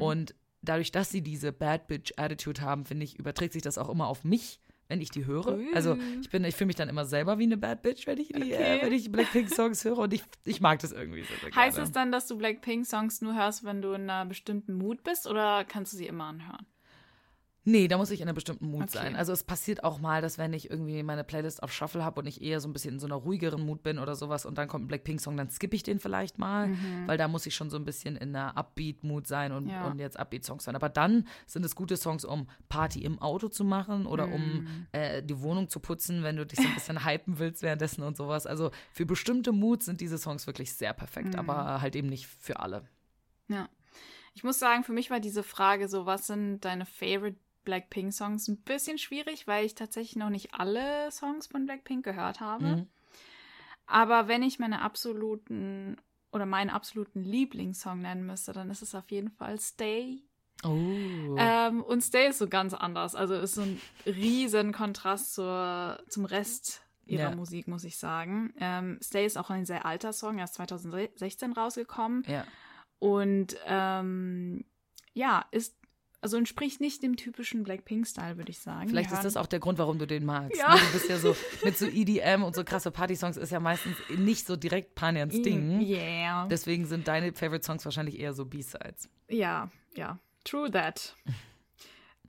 [0.00, 4.06] Und dadurch, dass sie diese Bad Bitch-Attitude haben, finde ich, überträgt sich das auch immer
[4.08, 5.58] auf mich, wenn ich die höre.
[5.74, 8.28] Also ich bin, ich fühle mich dann immer selber wie eine Bad Bitch, wenn ich
[8.28, 8.78] die, äh, Okay.
[8.82, 12.26] wenn ich Blackpink-Songs höre und ich, ich mag das irgendwie sehr Heißt es dann, dass
[12.26, 16.06] du Blackpink-Songs nur hörst, wenn du in einer bestimmten Mut bist oder kannst du sie
[16.06, 16.66] immer anhören?
[17.64, 18.92] Nee, da muss ich in einem bestimmten Mut Okay.
[18.92, 19.16] sein.
[19.16, 22.26] Also es passiert auch mal, dass wenn ich irgendwie meine Playlist auf Shuffle habe und
[22.26, 24.66] ich eher so ein bisschen in so einer ruhigeren Mut bin oder sowas und dann
[24.66, 26.70] kommt ein Blackpink-Song, dann skippe ich den vielleicht mal,
[27.06, 29.86] weil da muss ich schon so ein bisschen in einer Upbeat-Mut sein und, Ja.
[29.86, 30.74] und jetzt Upbeat-Songs sein.
[30.74, 35.22] Aber dann sind es gute Songs, um Party im Auto zu machen oder um äh,
[35.22, 38.46] die Wohnung zu putzen, wenn du dich so ein bisschen hypen willst währenddessen und sowas.
[38.46, 42.58] Also für bestimmte Moods sind diese Songs wirklich sehr perfekt, aber halt eben nicht für
[42.60, 42.84] alle.
[43.48, 43.68] Ja.
[44.32, 48.62] Ich muss sagen, für mich war diese Frage so, was sind deine favorite Blackpink-Songs ein
[48.62, 52.64] bisschen schwierig, weil ich tatsächlich noch nicht alle Songs von Blackpink gehört habe.
[52.64, 52.86] Mhm.
[53.86, 55.96] Aber wenn ich meine absoluten
[56.32, 60.22] oder meinen absoluten Lieblingssong nennen müsste, dann ist es auf jeden Fall Stay.
[60.62, 61.36] Oh.
[61.38, 63.14] Ähm, und Stay ist so ganz anders.
[63.14, 67.34] Also ist so ein riesen Kontrast zur, zum Rest ihrer Ja.
[67.36, 68.54] Musik, muss ich sagen.
[68.60, 72.22] Ähm, Stay ist auch ein sehr alter Song, er ist 2016 rausgekommen.
[72.28, 72.44] ja.
[73.00, 74.66] Und ähm,
[75.14, 75.79] ja, ist
[76.22, 78.88] also entspricht nicht dem typischen Blackpink-Style, würde ich sagen.
[78.88, 80.58] Vielleicht ist das auch der Grund, warum du den magst.
[80.58, 80.74] Ja.
[80.74, 80.80] Ne?
[80.80, 84.46] Du bist ja so mit so EDM und so krasse Party-Songs ist ja meistens nicht
[84.46, 85.80] so direkt Panyans hören- Ding.
[85.80, 86.46] Yeah.
[86.48, 89.08] Deswegen sind deine Favorite Songs wahrscheinlich eher so B-Sides.
[89.28, 90.18] Ja, ja.
[90.44, 91.16] True that.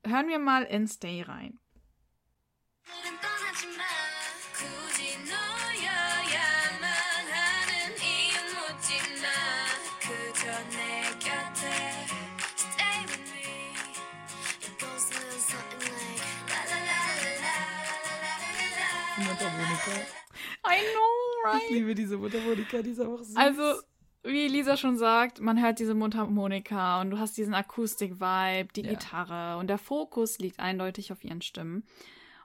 [0.06, 1.60] Hören wir mal in Stay rein.
[20.72, 20.80] I
[21.52, 23.36] know, Ich liebe diese Mundharmonika, die ist einfach süß.
[23.36, 23.62] Also,
[24.24, 28.90] wie Lisa schon sagt, man hört diese Mundharmonika und du hast diesen Akustik-Vibe, die Ja.
[28.92, 31.84] Gitarre und der Fokus liegt eindeutig auf ihren Stimmen.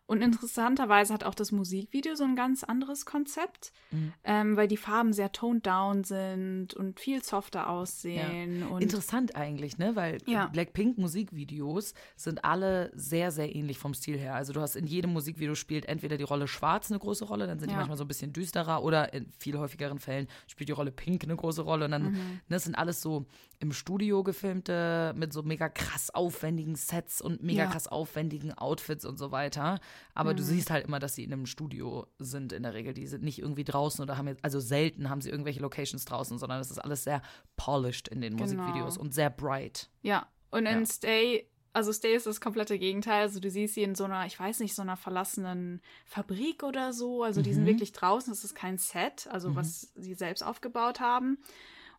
[0.09, 4.13] Und interessanterweise hat auch das Musikvideo so ein ganz anderes Konzept, Mhm.
[4.23, 8.63] ähm, weil die Farben sehr toned down sind und viel softer aussehen.
[8.63, 9.97] Und Interessant eigentlich, ne?
[9.97, 10.47] Weil Ja.
[10.47, 14.37] Blackpink Musikvideos sind alle sehr, sehr ähnlich vom Stil her.
[14.37, 17.59] Also du hast in jedem Musikvideo spielt entweder die Rolle Schwarz eine große Rolle, dann
[17.59, 17.79] sind die Ja.
[17.79, 21.35] manchmal so ein bisschen düsterer oder in viel häufigeren Fällen spielt die Rolle Pink eine
[21.35, 21.87] große Rolle.
[21.87, 22.13] Und dann, Mhm.
[22.13, 23.27] ne, das sind alles so
[23.59, 27.71] im Studio gefilmte mit so mega krass aufwendigen Sets und mega Ja.
[27.71, 29.81] krass aufwendigen Outfits und so weiter.
[30.15, 32.95] Aber du siehst halt immer, dass sie in einem Studio sind in der Regel.
[32.95, 36.39] Die sind nicht irgendwie draußen oder haben jetzt, also selten haben sie irgendwelche Locations draußen,
[36.39, 37.23] sondern es ist alles sehr
[37.57, 38.45] polished in den Genau.
[38.45, 39.89] Musikvideos und sehr bright.
[40.03, 40.87] Ja, und in Ja.
[40.87, 43.23] Stay, also Stay ist das komplette Gegenteil.
[43.23, 46.93] Also du siehst sie in so einer, ich weiß nicht, so einer verlassenen Fabrik oder
[46.95, 47.23] so.
[47.23, 47.69] Also die sind Mhm.
[47.69, 51.39] wirklich draußen, das ist kein Set, also was sie selbst aufgebaut haben.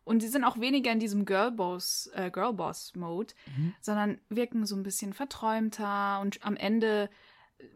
[0.04, 3.74] Und sie sind auch weniger in diesem Girlboss, äh, Girlboss-Mode, Mhm.
[3.82, 7.10] sondern wirken so ein bisschen verträumter und am Ende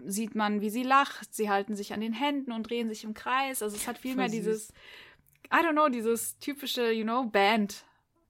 [0.04, 1.34] sieht man, wie sie lacht.
[1.34, 3.62] Sie halten sich an den Händen und drehen sich im Kreis.
[3.62, 4.36] Also es hat viel Voll mehr süß.
[4.38, 4.68] dieses,
[5.52, 7.84] I don't know, dieses typische, you know, Band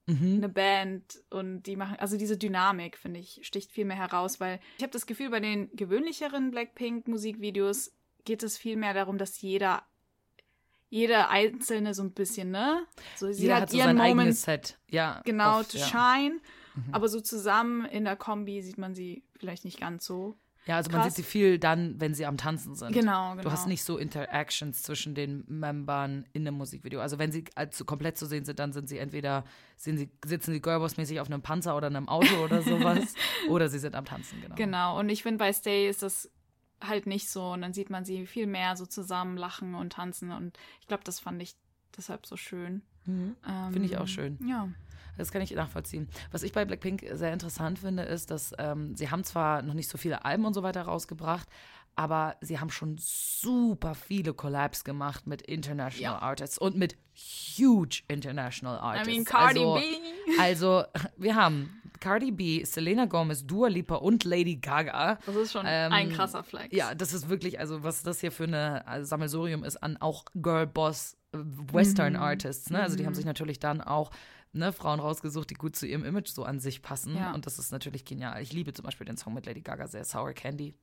[0.07, 0.39] Mhm.
[0.39, 4.59] eine Band und die machen, also diese Dynamik, finde ich, sticht viel mehr heraus, weil
[4.77, 7.93] ich habe das Gefühl, bei den gewöhnlicheren Blackpink-Musikvideos
[8.25, 9.85] geht es viel mehr darum, dass jeder,
[10.91, 12.85] jeder Einzelne so ein bisschen, ne?
[13.17, 14.79] So, sie Jeder hat, hat so ihren sein Moment, eigenes Set.
[14.91, 15.87] Ja, genau, oft, to ja.
[15.87, 16.41] shine,
[16.75, 16.95] Mhm.
[16.95, 20.37] aber so zusammen in der Kombi sieht man sie vielleicht nicht ganz so.
[20.67, 21.15] Ja, also man krass.
[21.15, 22.93] sieht sie viel dann, wenn sie am Tanzen sind.
[22.93, 23.43] Genau, genau.
[23.43, 27.01] Du hast nicht so Interactions zwischen den Membern in einem Musikvideo.
[27.01, 29.45] Also wenn sie also komplett zu sehen sind, dann sind sie entweder
[29.77, 33.15] sind sie, sitzen sie Girlboss-mäßig auf einem Panzer oder einem Auto oder sowas.
[33.49, 34.55] oder sie sind am Tanzen, genau.
[34.55, 36.31] Genau, und ich finde, bei Stay ist das
[36.81, 37.53] halt nicht so.
[37.53, 40.31] Und dann sieht man sie viel mehr so zusammen lachen und tanzen.
[40.31, 41.55] Und ich glaube, das fand ich
[41.97, 42.83] deshalb so schön.
[43.05, 43.37] Mhm.
[43.49, 44.39] Ähm, Finde ich auch schön.
[44.47, 44.69] Ja.
[45.19, 46.09] Das kann ich nachvollziehen.
[46.31, 49.89] Was ich bei Blackpink sehr interessant finde, ist, dass ähm, sie haben zwar noch nicht
[49.89, 51.49] so viele Alben und so weiter rausgebracht,
[51.95, 56.19] aber sie haben schon super viele Collabs gemacht mit International Ja.
[56.23, 56.97] Artists und mit
[57.59, 59.09] huge International I Artists.
[59.15, 59.83] mean, Cardi also, B.
[60.41, 60.85] Also,
[61.19, 65.19] wir haben Cardi B, Selena Gomez, Dua Lipa und Lady Gaga.
[65.27, 66.75] Das ist schon Ähm, ein krasser Flex.
[66.75, 70.25] Ja, das ist wirklich, also was das hier für eine also Sammelsurium ist an auch
[70.35, 71.39] Girl Boss äh,
[71.73, 72.71] Western Artists.
[72.71, 72.81] Ne?
[72.81, 74.11] Also die haben sich natürlich dann auch
[74.53, 77.17] ne, Frauen rausgesucht, die gut zu ihrem Image so an sich passen.
[77.17, 77.33] Ja.
[77.35, 78.41] Und das ist natürlich genial.
[78.43, 80.75] Ich liebe zum Beispiel den Song mit Lady Gaga sehr, Sour Candy.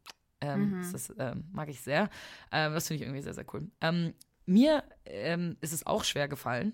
[0.42, 2.10] Ähm, Das ist, ähm, mag ich sehr.
[2.52, 3.70] Ähm, das finde ich irgendwie sehr, sehr cool.
[3.82, 4.14] Ähm,
[4.46, 6.74] mir ähm, ist es auch schwer gefallen,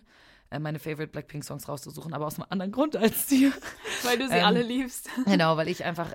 [0.51, 3.51] äh, meine Favorite Blackpink-Songs rauszusuchen, aber aus einem anderen Grund als dir.
[4.03, 5.09] Weil du sie Ähm, alle liebst.
[5.25, 6.13] Genau, weil ich einfach,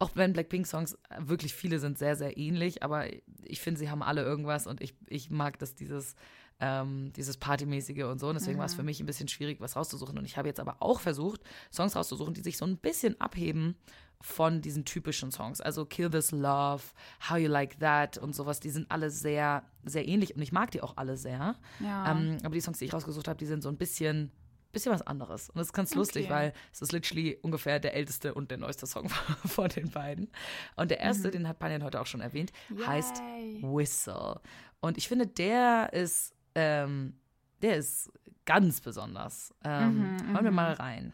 [0.00, 3.06] auch wenn Blackpink-Songs wirklich viele sind sehr, sehr ähnlich, aber
[3.44, 6.16] ich finde, sie haben alle irgendwas und ich, ich mag das, dieses,
[6.62, 8.28] ähm, dieses Partymäßige und so.
[8.28, 10.16] Und deswegen war es für mich ein bisschen schwierig, was rauszusuchen.
[10.16, 11.40] Und ich habe jetzt aber auch versucht,
[11.72, 13.74] Songs rauszusuchen, die sich so ein bisschen abheben
[14.20, 15.60] von diesen typischen Songs.
[15.60, 16.82] Also Kill This Love,
[17.28, 20.70] How You Like That und sowas, die sind alle sehr, sehr ähnlich und ich mag
[20.70, 21.56] die auch alle sehr.
[21.80, 22.12] Ja.
[22.12, 24.30] Ähm, aber die Songs, die ich rausgesucht habe, die sind so ein bisschen,
[24.70, 25.48] bisschen was anderes.
[25.50, 26.32] Und das ist ganz lustig, Okay.
[26.32, 29.08] weil es ist literally ungefähr der älteste und der neueste Song
[29.44, 30.30] von den beiden.
[30.76, 32.52] Und der erste, den hat Panjan heute auch schon erwähnt,
[32.86, 33.62] heißt Yay.
[33.64, 34.40] Whistle.
[34.80, 37.14] Und ich finde, der ist, ähm,
[37.62, 38.10] der ist
[38.44, 39.54] ganz besonders.
[39.64, 41.12] Ähm, Mhm, hören wir mal rein.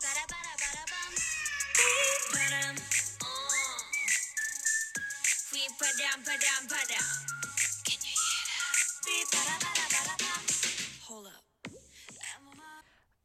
[0.00, 1.14] Ba-da-ba-da-ba-da-bum.
[2.32, 2.76] Ba-dum.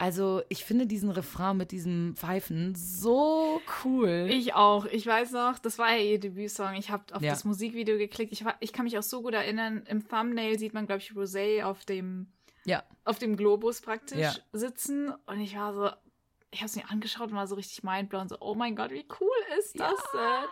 [0.02, 4.28] Also, ich finde diesen Refrain mit diesem Pfeifen so cool.
[4.30, 4.86] Ich auch.
[4.86, 6.74] Ich weiß noch, das war ja ihr Debütsong.
[6.76, 7.32] Ich habe auf Ja.
[7.32, 8.32] das Musikvideo geklickt.
[8.32, 9.84] Ich, ich kann mich auch so gut erinnern.
[9.88, 12.28] Im Thumbnail sieht man, glaube ich, Rosé auf dem,
[12.64, 12.82] ja.
[13.04, 14.34] auf dem Globus praktisch Ja.
[14.54, 15.12] sitzen.
[15.26, 15.90] Und ich war so,
[16.52, 18.30] ich habe es mir angeschaut und war so richtig mindblown.
[18.30, 20.50] So, oh mein Gott, wie cool ist das denn?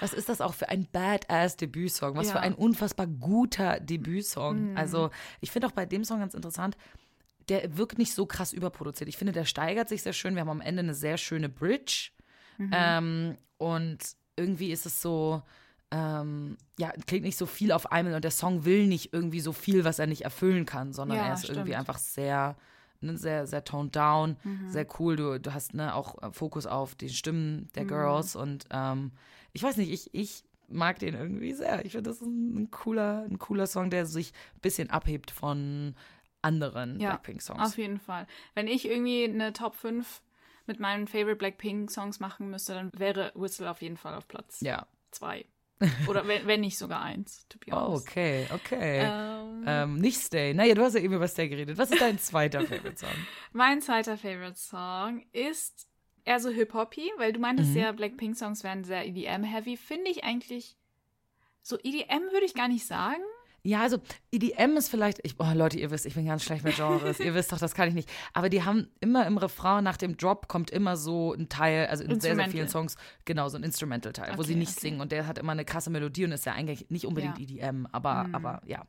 [0.00, 2.16] Was ist das auch für ein badass Debütsong?
[2.16, 2.32] Was Ja.
[2.32, 4.70] für ein unfassbar guter Debütsong.
[4.70, 4.76] Mhm.
[4.78, 5.10] Also,
[5.42, 6.78] ich finde auch bei dem Song ganz interessant,
[7.48, 9.08] der wirkt nicht so krass überproduziert.
[9.08, 10.34] Ich finde, der steigert sich sehr schön.
[10.34, 12.10] Wir haben am Ende eine sehr schöne Bridge.
[12.58, 12.70] Mhm.
[12.72, 13.98] Ähm, und
[14.36, 15.42] irgendwie ist es so,
[15.90, 19.52] ähm, ja, klingt nicht so viel auf einmal und der Song will nicht irgendwie so
[19.52, 21.78] viel, was er nicht erfüllen kann, sondern Ja, er ist irgendwie stimmt.
[21.78, 22.56] einfach sehr,
[23.00, 24.68] ne, sehr, sehr toned down, Mhm.
[24.68, 25.16] sehr cool.
[25.16, 27.88] Du, du hast ne, auch äh, Fokus auf die Stimmen der Mhm.
[27.88, 29.12] Girls und ähm,
[29.52, 31.84] ich weiß nicht, ich, ich mag den irgendwie sehr.
[31.86, 35.30] Ich finde, das ist ein, ein cooler, ein cooler Song, der sich ein bisschen abhebt
[35.30, 35.94] von
[36.42, 37.60] anderen Ja, Blackpink-Songs.
[37.72, 38.26] Auf jeden Fall.
[38.54, 40.22] Wenn ich irgendwie eine Top 5
[40.66, 44.86] mit meinen Favorite Blackpink-Songs machen müsste, dann wäre Whistle auf jeden Fall auf Platz Ja.
[45.12, 45.44] 2.
[46.08, 48.08] Oder wenn, wenn nicht sogar eins, to be Oh, honest.
[48.08, 49.12] okay, okay.
[49.12, 50.54] Ähm, Ähm, nicht Stay.
[50.54, 51.76] Naja, du hast ja eben über Stay geredet.
[51.78, 53.10] Was ist dein zweiter Favorite-Song?
[53.52, 55.88] Mein zweiter Favorite Song ist
[56.24, 57.80] eher so Hip-Hoppy, weil du meintest Mhm.
[57.80, 59.76] ja, Blackpink-Songs wären sehr EDM-heavy.
[59.76, 60.76] Finde ich eigentlich,
[61.62, 63.22] so EDM würde ich gar nicht sagen.
[63.66, 63.98] Ja, also
[64.30, 67.18] EDM ist vielleicht, ich, oh Leute, ihr wisst, ich bin ganz schlecht mit Genres.
[67.18, 68.08] ihr wisst doch, das kann ich nicht.
[68.32, 72.04] Aber die haben immer im Refrain nach dem Drop kommt immer so ein Teil, also
[72.04, 74.80] in sehr, sehr vielen Songs, genau, so ein Instrumental-Teil, wo sie Okay, nicht okay.
[74.80, 77.44] singen und der hat immer eine krasse Melodie und ist ja eigentlich nicht unbedingt Ja.
[77.70, 78.34] EDM, aber, Mhm.
[78.36, 78.86] aber ja.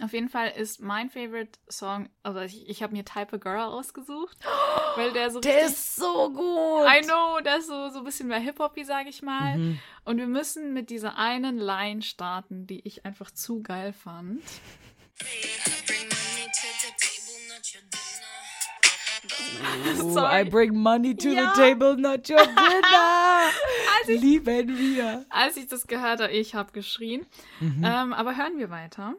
[0.00, 3.60] Auf jeden Fall ist mein Favorite Song, also ich, ich habe mir Type a Girl
[3.60, 4.36] ausgesucht,
[4.96, 6.86] weil der so Der richtig, ist so gut.
[6.88, 9.58] I know, der ist so, so ein bisschen mehr Hip-Hoppy, sage ich mal.
[9.58, 9.78] Mhm.
[10.04, 14.42] Und wir müssen mit dieser einen Line starten, die ich einfach zu geil fand.
[15.86, 18.08] Bring money to the table, not your dinner.
[20.04, 20.40] Ooh, Sorry.
[20.40, 21.52] I bring money to Ja.
[21.54, 23.50] the table, not your dinner.
[24.08, 25.24] Ich, Lieben wir.
[25.30, 27.24] als ich das gehört habe, ich habe geschrien.
[27.60, 27.84] Mhm.
[27.86, 29.14] Ähm, aber hören wir weiter.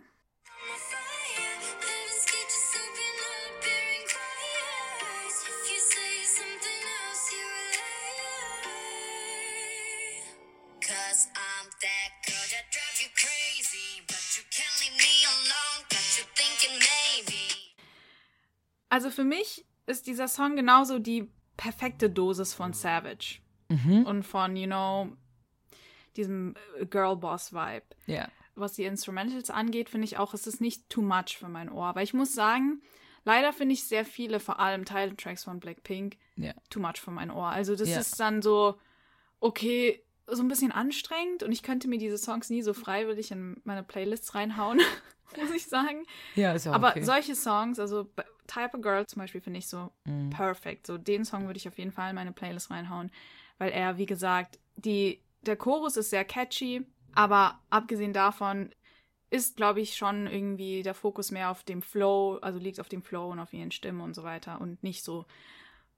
[18.94, 21.28] Also für mich ist dieser Song genauso die
[21.58, 24.06] perfekte Dosis von Savage Mhm.
[24.06, 25.10] und von, you know,
[26.16, 27.86] diesem äh, Girl-Boss-Vibe.
[28.06, 28.28] Ja.
[28.56, 31.96] was die Instrumentals angeht, finde ich auch, es ist nicht too much für mein Ohr.
[31.96, 32.84] Weil ich muss sagen,
[33.26, 36.54] leider finde ich sehr viele, vor allem Title-Tracks von Blackpink, Ja.
[36.70, 37.48] too much für mein Ohr.
[37.48, 38.00] Also das Ja.
[38.00, 38.78] ist dann so,
[39.40, 43.60] okay, so ein bisschen anstrengend und ich könnte mir diese Songs nie so freiwillig in
[43.64, 44.80] meine Playlists reinhauen,
[45.38, 46.06] muss ich sagen.
[46.36, 47.04] Ja, ist ja Aber okay.
[47.04, 48.10] solche Songs, also
[48.48, 50.30] Type of Girl zum Beispiel, finde ich so Mhm.
[50.30, 50.88] perfekt.
[50.88, 53.12] So den Song würde ich auf jeden Fall in meine Playlist reinhauen,
[53.58, 58.74] weil er, wie gesagt, die, der Chorus ist sehr catchy, aber abgesehen davon
[59.30, 63.02] ist, glaube ich, schon irgendwie der Fokus mehr auf dem Flow, also liegt auf dem
[63.02, 65.26] Flow und auf ihren Stimmen und so weiter und nicht so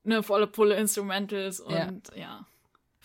[0.05, 1.87] eine volle Pulle Instrumentals Ja.
[1.87, 2.45] und ja.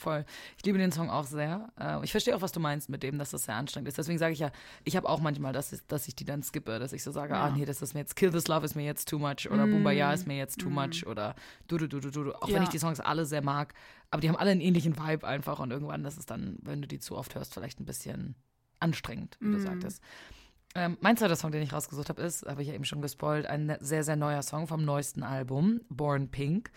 [0.00, 0.24] Voll.
[0.56, 1.68] Ich liebe den Song auch sehr.
[1.78, 3.98] Äh, Ich verstehe auch, was du meinst mit dem, dass das sehr anstrengend ist.
[3.98, 4.50] Deswegen sage ich ja,
[4.84, 7.34] ich habe auch manchmal, dass ich, dass ich die dann skippe, dass ich so sage,
[7.34, 7.44] Ja.
[7.44, 9.66] ah nee, das ist mir jetzt Kill This Love ist mir jetzt too much oder
[9.66, 9.70] Mm.
[9.72, 10.74] Boombayah ist mir jetzt too Mm.
[10.74, 11.34] much oder
[11.68, 12.24] du du du du du.
[12.24, 12.32] du.
[12.34, 12.56] Auch Ja.
[12.56, 13.74] wenn ich die Songs alle sehr mag,
[14.10, 16.88] aber die haben alle einen ähnlichen Vibe einfach und irgendwann, das ist dann, wenn du
[16.88, 18.34] die zu oft hörst, vielleicht ein bisschen
[18.80, 19.60] anstrengend, wie du Mm.
[19.60, 20.02] sagtest.
[20.76, 23.44] Ähm, mein zweiter Song, den ich rausgesucht habe, ist, habe ich ja eben schon gespoilt,
[23.44, 26.70] ein ne- sehr, sehr neuer Song vom neuesten Album, Born Pink.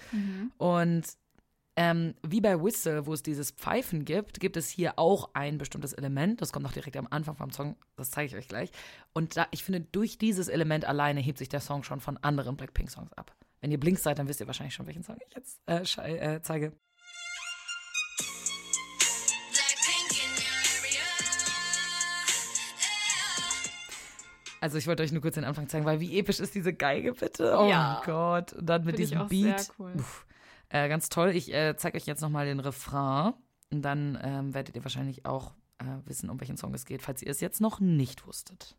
[0.57, 1.03] Und
[1.75, 5.93] ähm, wie bei Whistle, wo es dieses Pfeifen gibt, gibt es hier auch ein bestimmtes
[5.93, 6.41] Element.
[6.41, 7.75] Das kommt auch direkt am Anfang vom Song.
[7.95, 8.69] Das zeige ich euch gleich.
[9.13, 12.57] Und da, ich finde, durch dieses Element alleine hebt sich der Song schon von anderen
[12.57, 13.35] Blackpink-Songs ab.
[13.61, 16.41] Wenn ihr Blinks seid, dann wisst ihr wahrscheinlich schon, welchen Song ich jetzt äh, äh,
[16.41, 16.73] zeige.
[24.61, 27.11] Also ich wollte euch nur kurz den Anfang zeigen, weil wie episch ist diese Geige
[27.13, 27.53] bitte?
[27.57, 28.01] Oh Ja.
[28.05, 28.53] mein Gott.
[28.53, 29.59] Und dann mit Finde ich diesem Beat.
[29.59, 29.91] sehr cool.
[29.97, 30.25] Uff.
[30.73, 31.35] Äh, ganz toll.
[31.35, 33.33] Ich äh, zeige euch jetzt nochmal den Refrain
[33.71, 37.21] und dann ähm, werdet ihr wahrscheinlich auch äh, wissen, um welchen Song es geht, falls
[37.21, 38.75] ihr es jetzt noch nicht wusstet.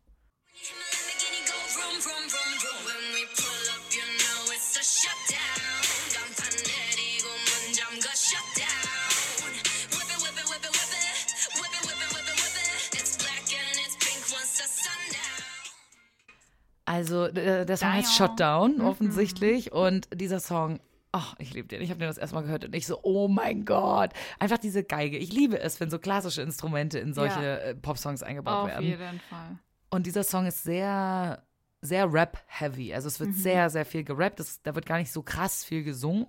[16.83, 18.85] Also der äh, Song heißt Shutdown mhm.
[18.85, 20.81] offensichtlich und dieser Song
[21.15, 21.81] ach, ich liebe den.
[21.81, 24.11] Ich habe den das erstmal gehört und ich so, oh mein Gott.
[24.37, 25.17] Einfach diese Geige.
[25.17, 27.55] Ich liebe es, wenn so klassische Instrumente in solche Ja.
[27.57, 28.85] äh, Popsongs eingebaut Auf werden.
[28.85, 29.57] jeden Fall.
[29.89, 31.41] Und dieser Song ist sehr,
[31.81, 32.93] sehr Rap-heavy.
[32.93, 34.41] Also es wird sehr, sehr viel gerappt.
[34.41, 36.27] Es, da wird gar nicht so krass viel gesungen.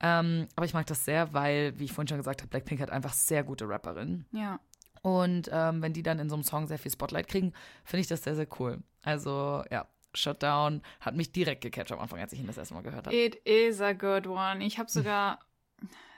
[0.00, 2.90] Ähm, aber ich mag das sehr, weil, wie ich vorhin schon gesagt habe, Blackpink hat
[2.90, 4.24] einfach sehr gute Rapperinnen.
[4.32, 4.60] Ja.
[5.02, 7.52] Und ähm, wenn die dann in so einem Song sehr viel Spotlight kriegen,
[7.84, 8.78] finde ich das sehr, sehr cool.
[9.02, 12.82] Also ja, Shutdown hat mich direkt gecatcht am Anfang, als ich ihn das erste Mal
[12.82, 13.16] gehört habe.
[13.16, 14.64] It is a good one.
[14.64, 15.38] Ich habe sogar,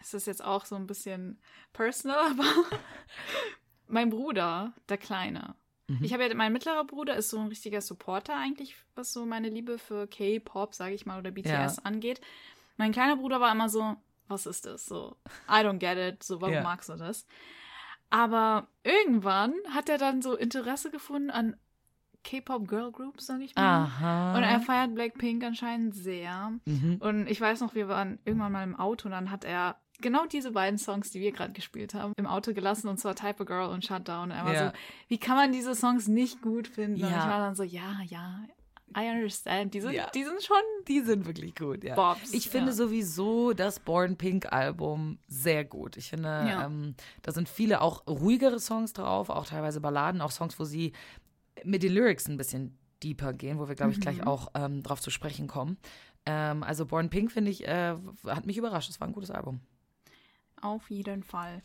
[0.01, 1.41] es ist jetzt auch so ein bisschen
[1.73, 2.45] personal, aber
[3.89, 5.55] mein Bruder, der Kleine,
[6.01, 9.49] Ich habe ja, mein mittlerer Bruder ist so ein richtiger Supporter eigentlich, was so meine
[9.51, 11.73] Liebe für K-Pop, sage ich mal, oder BTS Ja.
[11.85, 12.21] angeht.
[12.77, 14.87] Mein kleiner Bruder war immer so, was ist das?
[14.87, 15.17] So,
[15.49, 16.23] I don't get it.
[16.23, 16.63] So, warum Ja.
[16.63, 17.27] magst du das?
[18.11, 21.57] Aber irgendwann hat er dann so Interesse gefunden an
[22.25, 23.85] K-Pop Girl Groups, sage ich mal.
[23.85, 24.37] Aha.
[24.37, 26.53] Und er feiert Blackpink anscheinend sehr.
[26.65, 26.97] mhm.
[27.01, 30.27] Und ich weiß noch, wir waren irgendwann mal im Auto und dann hat er genau
[30.27, 33.47] diese beiden Songs, die wir gerade gespielt haben, im Auto gelassen und zwar Type of
[33.47, 34.25] Girl und Shutdown.
[34.25, 34.67] Und er war Ja.
[34.69, 34.73] so,
[35.09, 37.05] wie kann man diese Songs nicht gut finden?
[37.05, 37.19] Und Ja.
[37.19, 38.41] ich war dann so, ja, ja,
[38.97, 39.75] I understand.
[39.75, 40.09] Die sind, Ja.
[40.15, 40.57] die sind schon
[40.87, 41.95] Die sind wirklich gut, ja.
[41.97, 42.33] Bobs.
[42.33, 42.73] Ich finde ja.
[42.75, 45.97] sowieso das Born Pink Album sehr gut.
[45.97, 46.67] Ich finde, Ja.
[46.67, 50.93] ähm, da sind viele auch ruhigere Songs drauf, auch teilweise Balladen, auch Songs, wo sie
[51.65, 54.27] mit den Lyrics ein bisschen deeper gehen, wo wir, glaube ich, gleich Mhm.
[54.27, 55.77] auch ähm, drauf zu sprechen kommen.
[56.27, 57.95] Ähm, also Born Pink, finde ich, äh,
[58.27, 58.89] hat mich überrascht.
[58.91, 59.61] Es war ein gutes Album.
[60.63, 61.63] Auf jeden Fall.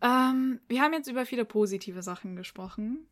[0.00, 3.06] Ähm, wir haben jetzt über viele positive Sachen gesprochen.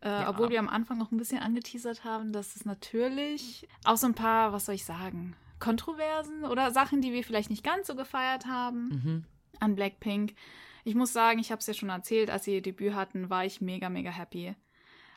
[0.00, 0.30] Äh, Ja.
[0.30, 4.14] Obwohl wir am Anfang noch ein bisschen angeteasert haben, dass es natürlich auch so ein
[4.14, 8.46] paar, was soll ich sagen, Kontroversen oder Sachen, die wir vielleicht nicht ganz so gefeiert
[8.46, 9.24] haben Mhm.
[9.60, 10.34] an Blackpink.
[10.84, 13.44] Ich muss sagen, ich habe es ja schon erzählt, als sie ihr Debüt hatten, war
[13.44, 14.54] ich mega, mega happy.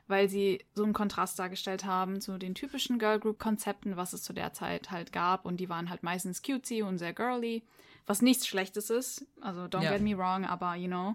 [0.09, 4.23] Weil sie so einen Kontrast dargestellt haben zu den typischen Girl Group Konzepten, was es
[4.23, 5.45] zu der Zeit halt gab.
[5.45, 7.63] Und die waren halt meistens cutesy und sehr girly,
[8.07, 9.25] was nichts Schlechtes ist.
[9.39, 9.91] Also don't Ja.
[9.91, 11.13] get me wrong, aber you know.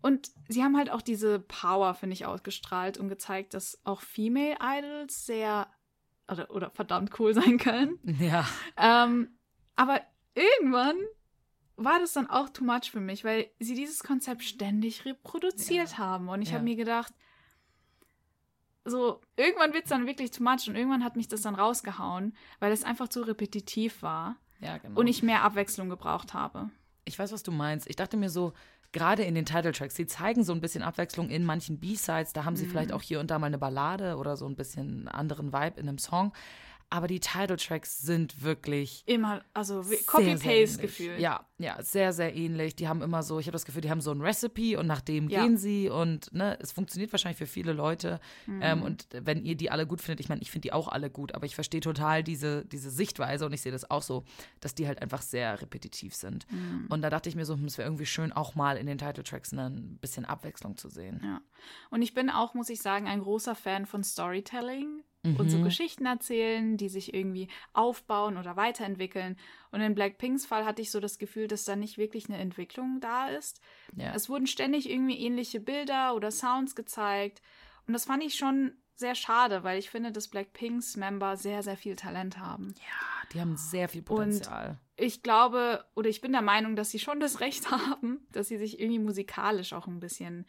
[0.00, 4.56] Und sie haben halt auch diese Power, finde ich, ausgestrahlt und gezeigt, dass auch Female
[4.60, 5.66] Idols sehr
[6.28, 7.98] oder, oder verdammt cool sein können.
[8.20, 8.46] Ja.
[8.76, 9.28] Ähm,
[9.76, 10.00] aber
[10.34, 10.96] irgendwann
[11.76, 16.28] war das dann auch too much für mich, weil sie dieses Konzept ständig reproduziert haben.
[16.28, 16.54] Und ich Ja.
[16.54, 17.12] habe mir gedacht,
[18.84, 22.34] so, irgendwann wird es dann wirklich too much und irgendwann hat mich das dann rausgehauen,
[22.58, 24.98] weil es einfach zu repetitiv war Ja, genau.
[24.98, 26.70] und ich mehr Abwechslung gebraucht habe.
[27.04, 27.88] Ich weiß, was du meinst.
[27.88, 28.52] Ich dachte mir so,
[28.92, 32.32] gerade in den Titeltracks, sie zeigen so ein bisschen Abwechslung in manchen B-Sides.
[32.32, 35.08] Da haben sie vielleicht auch hier und da mal eine Ballade oder so ein bisschen
[35.08, 36.32] anderen Vibe in einem Song.
[36.92, 40.78] Aber die Titeltracks sind wirklich Immer, also sehr, sehr Copy-Paste ähnlich.
[40.78, 41.18] gefühlt.
[41.20, 42.76] Ja, ja, sehr, sehr ähnlich.
[42.76, 45.00] Die haben immer so, ich habe das Gefühl, die haben so ein Recipe und nach
[45.00, 45.42] dem Ja.
[45.42, 48.20] gehen sie und ne, es funktioniert wahrscheinlich für viele Leute.
[48.46, 48.60] Mhm.
[48.62, 51.08] Ähm, und wenn ihr die alle gut findet, ich meine, ich finde die auch alle
[51.08, 54.24] gut, aber ich verstehe total diese, diese Sichtweise und ich sehe das auch so,
[54.60, 56.44] dass die halt einfach sehr repetitiv sind.
[56.52, 56.88] Mhm.
[56.90, 58.98] Und da dachte ich mir so, hm, es wäre irgendwie schön, auch mal in den
[58.98, 61.22] Titeltracks ne, ein bisschen Abwechslung zu sehen.
[61.24, 61.40] Ja.
[61.88, 65.64] Und ich bin auch, muss ich sagen, ein großer Fan von Storytelling und so Mhm.
[65.64, 69.36] Geschichten erzählen, die sich irgendwie aufbauen oder weiterentwickeln.
[69.70, 72.98] Und in Blackpinks Fall hatte ich so das Gefühl, dass da nicht wirklich eine Entwicklung
[73.00, 73.60] da ist.
[73.94, 74.12] Ja.
[74.14, 77.40] Es wurden ständig irgendwie ähnliche Bilder oder Sounds gezeigt.
[77.86, 81.76] Und das fand ich schon sehr schade, weil ich finde, dass Blackpinks Member sehr, sehr
[81.76, 82.74] viel Talent haben.
[82.78, 84.78] ja, die haben sehr viel Potenzial.
[84.96, 88.58] Ich glaube, oder ich bin der Meinung, dass sie schon das Recht haben, dass sie
[88.58, 90.46] sich irgendwie musikalisch auch ein bisschen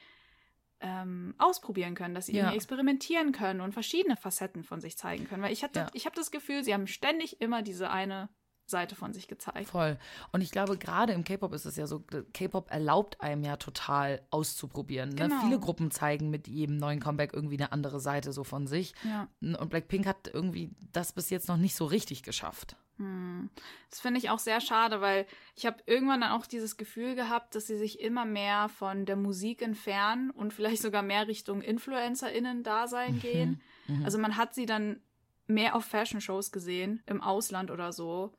[0.83, 2.51] ähm, ausprobieren können, dass sie Ja.
[2.53, 5.41] experimentieren können und verschiedene Facetten von sich zeigen können.
[5.41, 5.87] Weil ich hatte, Ja.
[5.93, 8.29] ich habe das Gefühl, sie haben ständig immer diese eine
[8.65, 9.69] Seite von sich gezeigt.
[9.69, 9.97] Voll.
[10.31, 12.03] Und ich glaube, gerade im K-Pop ist es ja so,
[12.33, 15.09] K-Pop erlaubt einem ja total auszuprobieren.
[15.09, 15.27] Ne?
[15.27, 15.41] Genau.
[15.41, 18.93] Viele Gruppen zeigen mit jedem neuen Comeback irgendwie eine andere Seite so von sich.
[19.03, 19.27] Ja.
[19.41, 22.77] Und Blackpink hat irgendwie das bis jetzt noch nicht so richtig geschafft.
[22.97, 23.49] Hm.
[23.89, 27.55] Das finde ich auch sehr schade, weil ich habe irgendwann dann auch dieses Gefühl gehabt,
[27.55, 33.19] dass sie sich immer mehr von der Musik entfernen und vielleicht sogar mehr Richtung InfluencerInnen-Dasein
[33.19, 33.61] gehen.
[33.87, 34.05] Mhm.
[34.05, 35.01] Also man hat sie dann
[35.47, 38.33] mehr auf Fashion-Shows gesehen, im Ausland oder so,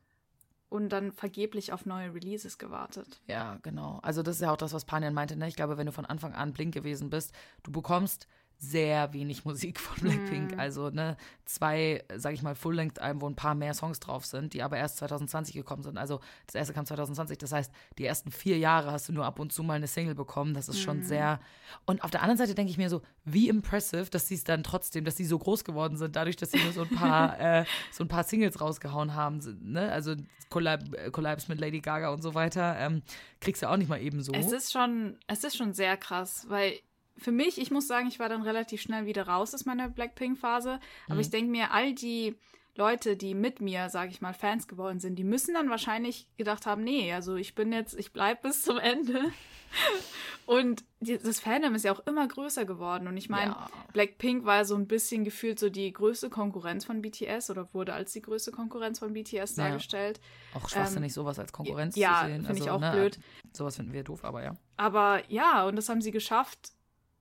[0.75, 3.21] und dann vergeblich auf neue Releases gewartet.
[3.29, 4.01] Ja, genau.
[4.03, 5.37] Also das ist ja auch das, was Panjan meinte.
[5.37, 5.47] Ne?
[5.47, 8.27] Ich glaube, wenn du von Anfang an Blink gewesen bist, du bekommst
[8.59, 10.53] sehr wenig Musik von Blackpink.
[10.53, 10.61] Mhm.
[10.61, 14.63] Also ne, zwei, sag ich mal, Full-Length-Alben, wo ein paar mehr Songs drauf sind, die
[14.63, 15.99] aber erst 2020 gekommen sind.
[15.99, 17.39] Also das erste kam 2020.
[17.39, 20.15] Das heißt, die ersten vier Jahre hast du nur ab und zu mal eine Single
[20.15, 20.55] bekommen.
[20.55, 21.05] Das ist schon Mhm.
[21.05, 21.41] sehr.
[21.87, 24.63] Und auf der anderen Seite denke ich mir so, wie impressive, dass sie es dann
[24.63, 27.65] trotzdem, dass sie so groß geworden sind, dadurch, dass sie nur so ein paar, äh,
[27.91, 29.41] so ein paar Singles rausgehauen haben.
[29.63, 29.91] Ne?
[29.91, 30.15] Also
[30.51, 32.77] Collab, äh, Collabs mit Lady Gaga und so weiter.
[32.79, 33.03] Ähm,
[33.41, 34.33] kriegst du auch nicht mal eben so.
[34.33, 36.79] Es ist schon, es ist schon sehr krass, weil
[37.17, 40.81] für mich, ich muss sagen, ich war dann relativ schnell wieder raus aus meiner Blackpink-Phase.
[41.07, 41.21] Aber Mhm.
[41.21, 42.37] ich denke mir, all die
[42.77, 46.67] Leute, die mit mir, sage ich mal, Fans geworden sind, die müssen dann wahrscheinlich gedacht
[46.67, 49.21] haben, nee, also ich bin jetzt, ich bleib bis zum Ende.
[50.47, 53.09] Und die, das Fandom ist ja auch immer größer geworden.
[53.09, 53.69] Und ich meine, Ja.
[53.93, 58.13] Blackpink war so ein bisschen gefühlt so die größte Konkurrenz von BTS oder wurde als
[58.13, 59.65] die größte Konkurrenz von BTS Ja.
[59.69, 60.21] dargestellt.
[60.53, 62.45] Auch schwachsinnig, sowas als Konkurrenz Ähm, ja, zu sehen.
[62.45, 63.19] finde ich Also, auch ne, blöd.
[63.53, 64.55] Sowas finden wir doof, aber ja.
[64.77, 66.73] Aber ja, und das haben sie geschafft.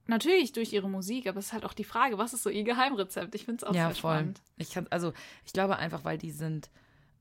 [0.06, 2.64] Natürlich durch ihre Musik, aber es ist halt auch die Frage, was ist so ihr
[2.64, 3.36] Geheimrezept?
[3.36, 4.16] Ich finde es auch ja, sehr voll.
[4.16, 4.42] spannend.
[4.58, 5.14] Ich kann, also
[5.46, 6.70] ich glaube einfach, weil die sind,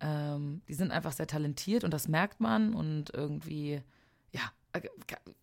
[0.00, 3.82] ähm, die sind einfach sehr talentiert und das merkt man und irgendwie,
[4.32, 4.52] ja,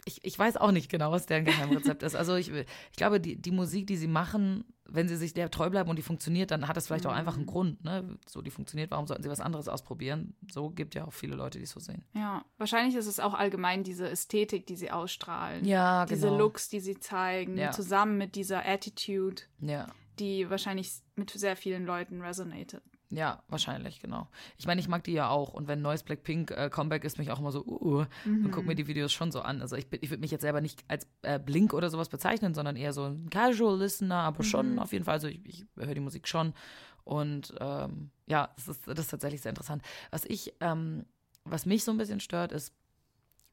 [0.05, 2.15] ich, ich weiß auch nicht genau, was deren Geheimrezept ist.
[2.15, 5.69] Also ich, ich glaube, die, die Musik, die sie machen, wenn sie sich der treu
[5.69, 7.83] bleiben und die funktioniert, dann hat das vielleicht auch einfach einen Grund.
[7.83, 8.17] Ne?
[8.27, 10.35] So, die funktioniert, warum sollten sie was anderes ausprobieren?
[10.51, 12.03] So gibt ja auch viele Leute, die es so sehen.
[12.13, 15.65] Ja, wahrscheinlich ist es auch allgemein diese Ästhetik, die sie ausstrahlen.
[15.65, 16.39] Ja, Diese genau.
[16.39, 17.71] Looks, die sie zeigen, Ja.
[17.71, 19.87] zusammen mit dieser Attitude, Ja.
[20.19, 22.81] die wahrscheinlich mit sehr vielen Leuten resonated.
[23.11, 24.27] Ja, wahrscheinlich, genau.
[24.57, 25.53] Ich meine, ich mag die ja auch.
[25.53, 28.75] Und wenn neues Blackpink äh, Comeback ist, mich auch immer so, uh, und guck mir
[28.75, 29.61] die Videos schon so an.
[29.61, 32.75] Also ich, ich würde mich jetzt selber nicht als äh, Blink oder sowas bezeichnen, sondern
[32.75, 35.15] eher so ein Casual Listener, aber schon auf jeden Fall.
[35.15, 36.53] Also ich, ich höre die Musik schon.
[37.03, 39.81] Und ähm, ja, das ist, das ist tatsächlich sehr interessant.
[40.11, 41.05] Was ich, ähm,
[41.45, 42.75] was mich so ein bisschen stört, ist,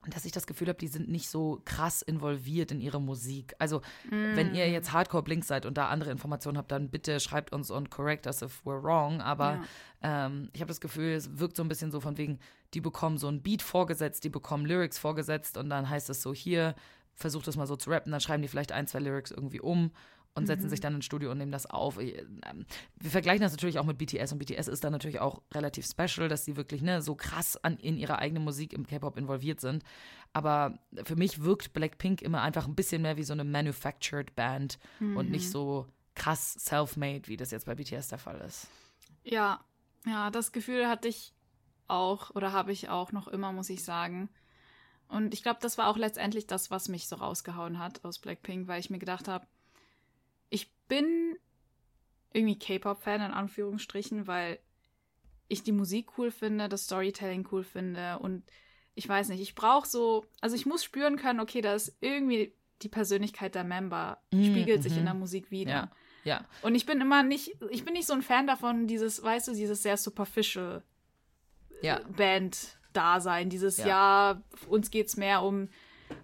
[0.08, 3.54] dass ich das Gefühl habe, die sind nicht so krass involviert in ihre Musik.
[3.58, 7.52] Also, wenn ihr jetzt Hardcore Blink seid und da andere Informationen habt, dann bitte schreibt
[7.52, 9.20] uns und correct us if we're wrong.
[9.20, 9.62] Aber
[10.02, 12.38] ähm, ich habe das Gefühl, es wirkt so ein bisschen so von wegen,
[12.74, 16.32] die bekommen so ein Beat vorgesetzt, die bekommen Lyrics vorgesetzt und dann heißt es so,
[16.32, 16.74] hier,
[17.16, 19.90] versucht das mal so zu rappen, dann schreiben die vielleicht ein, zwei Lyrics irgendwie um
[20.36, 21.98] und setzen sich dann ins Studio und nehmen das auf.
[21.98, 22.66] Ich, ähm,
[22.96, 26.28] Wir vergleichen das natürlich auch mit BTS und BTS ist dann natürlich auch relativ special,
[26.28, 29.82] dass sie wirklich ne, so krass an, in ihre eigene Musik im K-Pop involviert sind.
[30.32, 34.78] Aber für mich wirkt Blackpink immer einfach ein bisschen mehr wie so eine manufactured Band
[35.00, 38.68] und nicht so krass self-made, wie das jetzt bei BTS der Fall ist.
[39.24, 39.64] Ja,
[40.04, 41.32] ja, das Gefühl hatte ich
[41.88, 44.28] auch oder habe ich auch noch immer, muss ich sagen.
[45.08, 48.66] Und ich glaube, das war auch letztendlich das, was mich so rausgehauen hat aus Blackpink,
[48.66, 49.46] weil ich mir gedacht habe,
[50.88, 51.36] bin
[52.32, 54.58] irgendwie K-Pop-Fan in Anführungsstrichen, weil
[55.48, 58.42] ich die Musik cool finde, das Storytelling cool finde und
[58.94, 62.54] ich weiß nicht, ich brauche so, also ich muss spüren können, okay, da ist irgendwie
[62.82, 65.06] die Persönlichkeit der Member Mm, spiegelt sich in mhm.
[65.06, 65.70] der Musik wieder.
[65.70, 65.90] Ja,
[66.24, 66.44] ja.
[66.62, 69.54] Und ich bin immer nicht, ich bin nicht so ein Fan davon, dieses, weißt du,
[69.54, 70.82] dieses sehr superficial
[71.82, 72.00] Ja.
[72.16, 73.86] Band-Dasein, dieses Ja.
[73.86, 74.42] ja.
[74.68, 75.68] uns geht's mehr um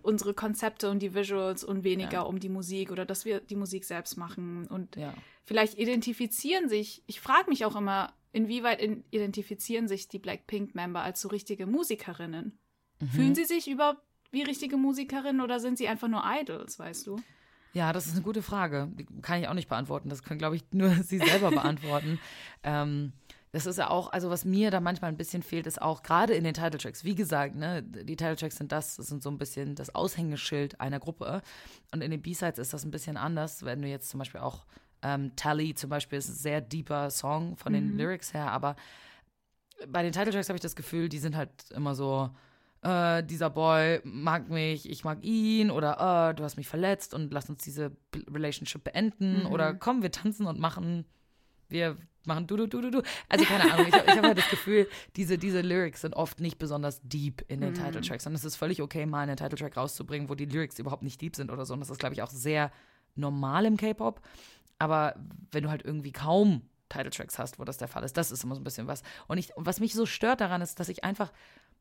[0.03, 2.21] unsere Konzepte und die Visuals und weniger Ja.
[2.23, 4.67] um die Musik oder dass wir die Musik selbst machen.
[4.67, 5.15] Und Ja.
[5.45, 11.21] vielleicht identifizieren sich, ich frage mich auch immer, inwieweit in, identifizieren sich die Blackpink-Member als
[11.21, 12.59] so richtige Musikerinnen?
[13.01, 13.07] Mhm.
[13.09, 17.21] Fühlen sie sich überhaupt wie richtige Musikerinnen oder sind sie einfach nur Idols, weißt du?
[17.75, 18.91] Ja, das ist eine gute Frage.
[18.99, 20.09] Die kann ich auch nicht beantworten.
[20.11, 22.19] Das können, glaube ich, nur Sie selber beantworten.
[22.63, 23.13] ähm,
[23.53, 26.33] das ist ja auch, also was mir da manchmal ein bisschen fehlt, ist auch gerade
[26.33, 27.05] in den Titeltracks.
[27.05, 30.99] Wie gesagt, ne, die Titeltracks sind das, das sind so ein bisschen das Aushängeschild einer
[30.99, 31.43] Gruppe.
[31.93, 33.63] Und in den B-Sides ist das ein bisschen anders.
[33.63, 34.65] Wenn du jetzt zum Beispiel auch
[35.03, 38.77] ähm, Tally zum Beispiel ist ein sehr deeper Song von den Lyrics her, aber
[39.89, 42.31] bei den Titeltracks habe ich das Gefühl, die sind halt immer so,
[42.83, 47.33] äh, dieser Boy mag mich, ich mag ihn oder äh, du hast mich verletzt und
[47.33, 47.97] lass uns diese
[48.31, 51.05] Relationship beenden oder komm, wir tanzen und machen,
[51.69, 51.97] wir
[52.27, 53.03] machen du, du, du, du, du.
[53.29, 56.59] Also keine Ahnung, ich, hab- habe halt das Gefühl, diese, diese Lyrics sind oft nicht
[56.59, 60.35] besonders deep in den Titeltracks und es ist völlig okay, mal einen Titeltrack rauszubringen, wo
[60.35, 62.71] die Lyrics überhaupt nicht deep sind oder so und das ist, glaube ich, auch sehr
[63.15, 64.21] normal im K-Pop,
[64.79, 65.15] aber
[65.51, 68.55] wenn du halt irgendwie kaum Titeltracks hast, wo das der Fall ist, das ist immer
[68.55, 69.03] so ein bisschen was.
[69.27, 71.33] Und, ich, und was mich so stört daran ist, dass ich einfach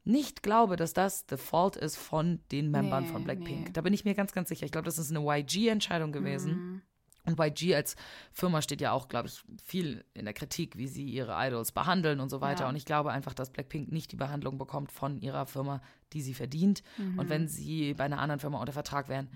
[0.04, 3.66] nicht glaube, dass das the fault ist von den Membern Nee, von Blackpink.
[3.66, 3.72] nee.
[3.74, 4.66] Da bin ich mir ganz, ganz sicher.
[4.66, 6.82] Ich glaube, das ist eine YG-Entscheidung gewesen.
[7.24, 7.95] Und YG als
[8.32, 12.19] Firma steht ja auch, glaube ich, viel in der Kritik, wie sie ihre Idols behandeln
[12.19, 12.63] und so weiter.
[12.63, 12.69] Ja.
[12.69, 15.82] Und ich glaube einfach, dass Blackpink nicht die Behandlung bekommt von ihrer Firma,
[16.13, 16.82] die sie verdient.
[17.17, 19.30] Und wenn sie bei einer anderen Firma unter Vertrag wären,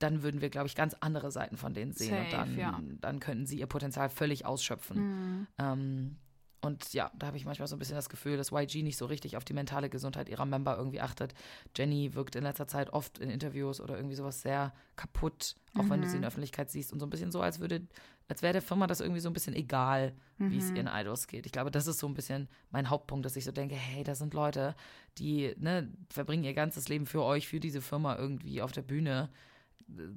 [0.00, 2.16] dann würden wir, glaube ich, ganz andere Seiten von denen sehen.
[2.16, 2.72] und Safe, dann, ja.
[2.72, 3.00] Mhm.
[3.00, 5.46] dann könnten sie ihr Potenzial völlig ausschöpfen.
[5.58, 6.16] Ähm,
[6.62, 9.06] und ja, da habe ich manchmal so ein bisschen das Gefühl, dass YG nicht so
[9.06, 11.32] richtig auf die mentale Gesundheit ihrer Member irgendwie achtet.
[11.74, 16.02] Jenny wirkt in letzter Zeit oft in Interviews oder irgendwie sowas sehr kaputt, auch wenn
[16.02, 17.86] du sie in der Öffentlichkeit siehst und so ein bisschen so, als würde,
[18.28, 21.46] als wäre der Firma das irgendwie so ein bisschen egal, wie es ihren Idols geht.
[21.46, 24.14] Ich glaube, das ist so ein bisschen mein Hauptpunkt, dass ich so denke, hey, da
[24.14, 24.74] sind Leute,
[25.18, 29.30] die ne, verbringen ihr ganzes Leben für euch, für diese Firma irgendwie auf der Bühne.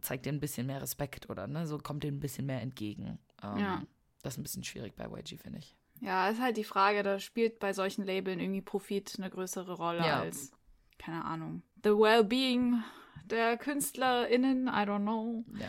[0.02, 3.18] Zeigt denen ein bisschen mehr Respekt oder ne, so kommt denen ein bisschen mehr entgegen.
[3.42, 3.84] Ähm, Ja.
[4.22, 5.76] Das ist ein bisschen schwierig bei YG, finde ich.
[6.02, 10.00] Ja, ist halt die Frage, da spielt bei solchen Labeln irgendwie Profit eine größere Rolle
[10.06, 10.20] Ja.
[10.20, 10.52] als,
[11.00, 12.84] keine Ahnung, the well-being
[13.26, 15.46] der KünstlerInnen, I don't know.
[15.58, 15.68] Ja.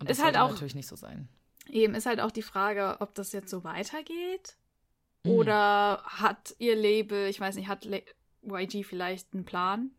[0.00, 1.28] Und Ist das halt sollte auch- natürlich nicht so sein.
[1.68, 4.56] Eben ist halt auch die Frage, ob das jetzt so weitergeht
[5.24, 5.30] Mhm.
[5.32, 8.02] oder hat ihr Label, ich weiß nicht, hat Le
[8.42, 9.90] YG vielleicht einen Plan,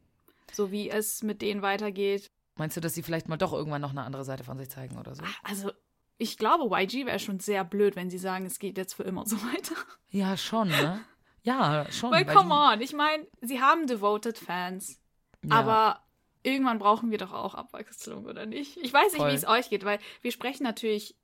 [0.52, 2.30] so wie es mit denen weitergeht.
[2.58, 4.98] Meinst du, dass sie vielleicht mal doch irgendwann noch eine andere Seite von sich zeigen
[4.98, 5.24] oder so?
[5.44, 5.72] Also,
[6.18, 9.26] ich glaube, YG wäre schon sehr blöd, wenn sie sagen, es geht jetzt für immer
[9.26, 9.76] so weiter.
[10.10, 11.02] Ja, schon, ne?
[11.44, 12.12] Ja, schon.
[12.12, 15.00] Weil, come on, ich meine, sie haben devoted Fans,
[15.44, 15.56] Ja.
[15.56, 16.00] aber
[16.44, 18.78] irgendwann brauchen wir doch auch Abwechslung, oder nicht?
[18.78, 21.16] Ich weiß nicht, wie es euch geht, weil wir sprechen natürlich,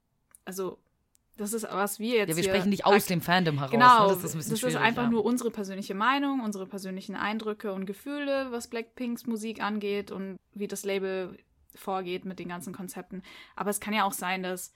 [0.45, 0.77] also,
[1.37, 3.71] Das ist, was wir jetzt Ja, wir sprechen nicht aus dem Fandom heraus.
[3.71, 4.13] Genau, ne?
[4.13, 5.09] das ist ein bisschen schwierig, einfach ja.
[5.09, 10.67] nur unsere persönliche Meinung, unsere persönlichen Eindrücke und Gefühle, was Blackpinks Musik angeht und wie
[10.67, 11.37] das Label
[11.73, 13.23] vorgeht mit den ganzen Konzepten.
[13.55, 14.73] Aber es kann ja auch sein, dass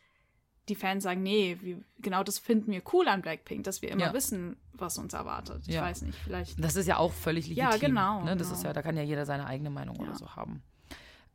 [0.70, 4.06] die Fans sagen, nee, wie, genau das finden wir cool an Blackpink, dass wir immer
[4.08, 4.14] Ja.
[4.14, 5.64] wissen, was uns erwartet.
[5.68, 5.82] Ich Ja.
[5.84, 6.64] weiß nicht, vielleicht.
[6.64, 7.70] Das ist ja auch völlig legitim.
[7.72, 8.36] Ja, genau, Ne?
[8.36, 8.58] Das genau.
[8.60, 10.04] ist ja, da kann ja jeder seine eigene Meinung Ja.
[10.04, 10.62] oder so haben.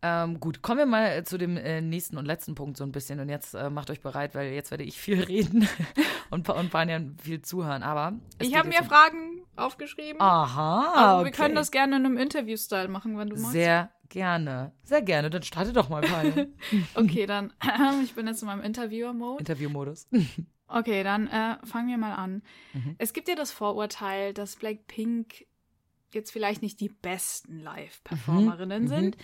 [0.02, 2.90] Ähm, gut, kommen wir mal äh, zu dem äh, nächsten und letzten Punkt so ein
[2.92, 3.20] bisschen.
[3.20, 5.68] Und jetzt äh, macht euch bereit, weil jetzt werde ich viel reden
[6.30, 7.82] und, und Panjan viel zuhören.
[7.82, 10.18] Aber Ich habe mir um- Fragen aufgeschrieben.
[10.20, 10.92] Aha.
[10.94, 11.36] also wir okay.
[11.42, 13.52] können das gerne in einem Interview-Style machen, wenn du magst.
[13.52, 14.72] Sehr gerne.
[14.82, 15.30] Sehr gerne.
[15.30, 16.52] Dann starte doch mal, Panjan.
[16.94, 17.52] Okay, dann,
[18.04, 19.38] ich bin jetzt in meinem Interviewer-Mode.
[19.40, 20.08] Interviewmodus.
[20.72, 22.44] Okay, dann äh, fangen wir mal an.
[22.74, 22.94] Mhm.
[22.98, 25.46] Es gibt ja das Vorurteil, dass Blackpink
[26.14, 29.16] jetzt vielleicht nicht die besten Live-Performerinnen Mhm, sind.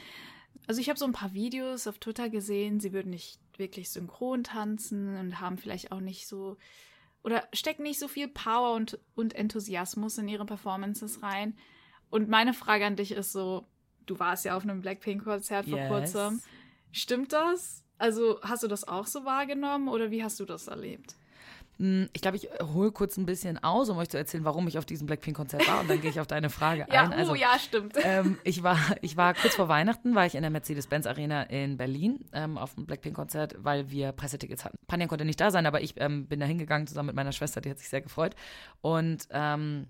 [0.66, 4.42] Also ich habe so ein paar Videos auf Twitter gesehen, sie würden nicht wirklich synchron
[4.42, 6.56] tanzen und haben vielleicht auch nicht so
[7.22, 11.56] oder stecken nicht so viel Power und, und Enthusiasmus in ihre Performances rein.
[12.10, 13.66] Und meine Frage an dich ist so,
[14.06, 15.88] du warst ja auf einem Blackpink-Konzert vor Yes.
[15.88, 16.40] kurzem.
[16.92, 17.82] Stimmt das?
[17.98, 21.14] Also hast du das auch so wahrgenommen oder wie hast du das erlebt?
[21.78, 24.78] Hm, Ich glaube, ich hole kurz ein bisschen aus, um euch zu erzählen, warum ich
[24.78, 25.80] auf diesem Blackpink-Konzert war.
[25.80, 27.12] Und dann gehe ich auf deine Frage Ja, ein.
[27.12, 27.94] Also, oh, ja, stimmt.
[28.02, 31.76] ähm, ich, war, ich war kurz vor Weihnachten, war ich in der Mercedes-Benz Arena in
[31.76, 34.78] Berlin ähm, auf dem Blackpink-Konzert, weil wir Pressetickets hatten.
[34.86, 37.60] Panjan konnte nicht da sein, aber ich ähm, bin da hingegangen zusammen mit meiner Schwester,
[37.60, 38.34] die hat sich sehr gefreut.
[38.80, 39.88] Und ähm,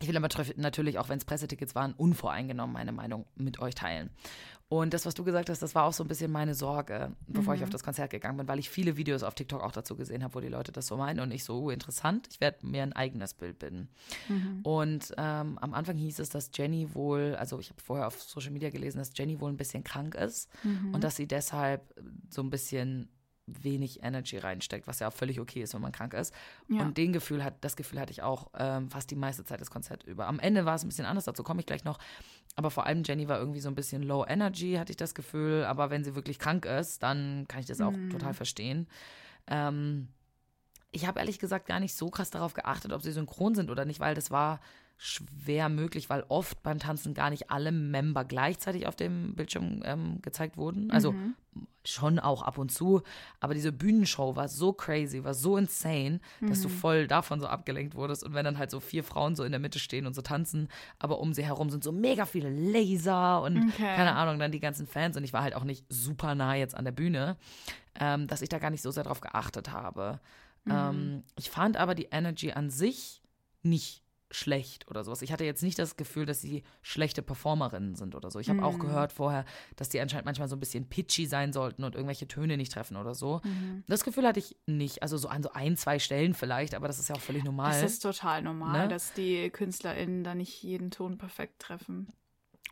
[0.00, 4.10] ich will aber natürlich, auch wenn es Pressetickets waren, unvoreingenommen meine Meinung mit euch teilen.
[4.70, 7.54] Und das, was du gesagt hast, das war auch so ein bisschen meine Sorge, bevor
[7.54, 10.22] ich auf das Konzert gegangen bin, weil ich viele Videos auf TikTok auch dazu gesehen
[10.22, 12.82] habe, wo die Leute das so meinen und ich so, oh, interessant, ich werde mir
[12.82, 13.88] ein eigenes Bild bilden.
[14.62, 18.50] Und ähm, am Anfang hieß es, dass Jenny wohl, also ich habe vorher auf Social
[18.50, 20.50] Media gelesen, dass Jenny wohl ein bisschen krank ist
[20.92, 21.82] und dass sie deshalb
[22.28, 23.08] so ein bisschen
[23.62, 26.34] wenig Energy reinsteckt, was ja auch völlig okay ist, wenn man krank ist.
[26.68, 26.82] Ja.
[26.82, 29.70] Und den Gefühl hat, das Gefühl hatte ich auch ähm, fast die meiste Zeit des
[29.70, 30.26] Konzerts über.
[30.26, 31.98] Am Ende war es ein bisschen anders, dazu komme ich gleich noch.
[32.56, 35.64] Aber vor allem Jenny war irgendwie so ein bisschen low energy, hatte ich das Gefühl.
[35.64, 38.88] Aber wenn sie wirklich krank ist, dann kann ich das auch total verstehen.
[39.46, 40.08] Ähm,
[40.90, 43.84] ich habe ehrlich gesagt gar nicht so krass darauf geachtet, ob sie synchron sind oder
[43.84, 44.60] nicht, weil das war
[44.98, 50.20] schwer möglich, weil oft beim Tanzen gar nicht alle Member gleichzeitig auf dem Bildschirm ähm,
[50.22, 50.90] gezeigt wurden.
[50.90, 51.14] Also
[51.84, 53.02] schon auch ab und zu,
[53.40, 57.94] aber diese Bühnenshow war so crazy, war so insane, dass du voll davon so abgelenkt
[57.94, 58.22] wurdest.
[58.24, 60.68] Und wenn dann halt so vier Frauen so in der Mitte stehen und so tanzen,
[60.98, 63.94] aber um sie herum sind so mega viele Laser und Okay.
[63.94, 65.16] keine Ahnung, dann die ganzen Fans.
[65.16, 67.36] Und ich war halt auch nicht super nah jetzt an der Bühne,
[67.98, 70.20] ähm, dass ich da gar nicht so sehr drauf geachtet habe.
[70.68, 73.22] Ähm, ich fand aber die Energy an sich
[73.62, 75.22] nicht schlecht oder sowas.
[75.22, 78.38] Ich hatte jetzt nicht das Gefühl, dass sie schlechte Performerinnen sind oder so.
[78.38, 79.44] Ich habe auch gehört vorher,
[79.76, 82.96] dass die anscheinend manchmal so ein bisschen pitchy sein sollten und irgendwelche Töne nicht treffen
[82.96, 83.40] oder so.
[83.86, 85.02] Das Gefühl hatte ich nicht.
[85.02, 87.70] Also so an so ein, zwei Stellen vielleicht, aber das ist ja auch völlig normal.
[87.80, 88.88] Das ist total normal, Ne?
[88.88, 92.08] dass die KünstlerInnen da nicht jeden Ton perfekt treffen.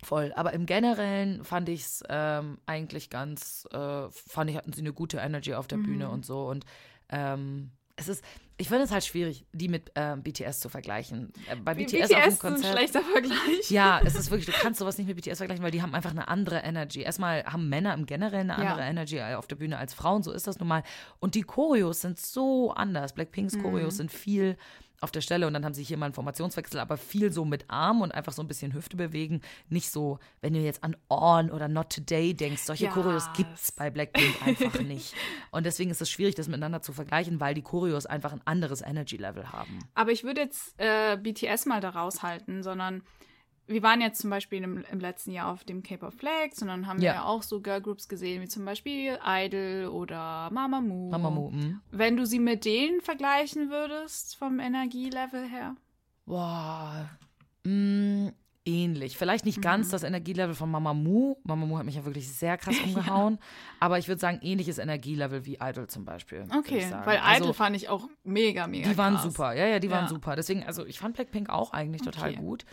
[0.02, 0.34] Voll.
[0.36, 4.92] Aber im Generellen fand ich es ähm, eigentlich ganz, äh, fand ich, hatten sie eine
[4.92, 5.82] gute Energy auf der Mhm.
[5.84, 6.46] Bühne und so.
[6.48, 6.66] Und
[7.08, 8.22] ähm, es ist,
[8.58, 11.32] ich finde es halt schwierig, die mit ähm, BTS zu vergleichen.
[11.50, 12.72] Äh, bei Wie BTS, auf dem BTS ist ein Konzert.
[12.78, 13.70] schlechter Vergleich.
[13.70, 16.10] Ja, es ist wirklich, du kannst sowas nicht mit BTS vergleichen, weil die haben einfach
[16.10, 17.00] eine andere Energy.
[17.00, 18.70] Erstmal haben Männer im Generellen eine Ja.
[18.72, 20.82] andere Energy auf der Bühne als Frauen, so ist das nun mal.
[21.20, 23.14] Und die Choreos sind so anders.
[23.14, 24.56] Blackpinks Choreos sind viel
[25.00, 27.64] auf der Stelle und dann haben sie hier mal einen Formationswechsel, aber viel so mit
[27.68, 29.42] Arm und einfach so ein bisschen Hüfte bewegen.
[29.68, 32.90] Nicht so, wenn du jetzt an On oder Not Today denkst, solche Ja.
[32.90, 35.14] Choreos gibt's bei Blackpink einfach nicht.
[35.50, 38.80] Und deswegen ist es schwierig, das miteinander zu vergleichen, weil die Choreos einfach ein anderes
[38.82, 39.78] Energy-Level haben.
[39.94, 43.02] Aber ich würde jetzt äh, BTS mal da raushalten, sondern
[43.68, 46.86] wir waren jetzt zum Beispiel im, im letzten Jahr auf dem K-Pop Flex und dann
[46.86, 47.12] haben Ja.
[47.12, 51.10] wir ja auch so Girlgroups gesehen, wie zum Beispiel Idol oder Mamamoo.
[51.10, 51.80] Mamamoo, mhm.
[51.90, 55.74] Wenn du sie mit denen vergleichen würdest, vom Energielevel her?
[56.26, 57.08] Boah,
[57.64, 58.32] mh,
[58.64, 59.16] ähnlich.
[59.16, 59.62] Vielleicht nicht Mhm.
[59.62, 61.38] ganz das Energielevel von Mamamoo.
[61.44, 63.38] Mamamoo hat mich ja wirklich sehr krass umgehauen.
[63.78, 66.44] Aber ich würde sagen, ähnliches Energielevel wie Idol zum Beispiel.
[66.56, 69.22] Okay, weil also, Idol fand ich auch mega, mega Die waren krass.
[69.24, 69.54] super.
[69.54, 70.08] Ja, ja, die waren Ja.
[70.08, 70.34] super.
[70.36, 72.38] Deswegen, also ich fand Blackpink auch eigentlich total Okay.
[72.40, 72.64] gut.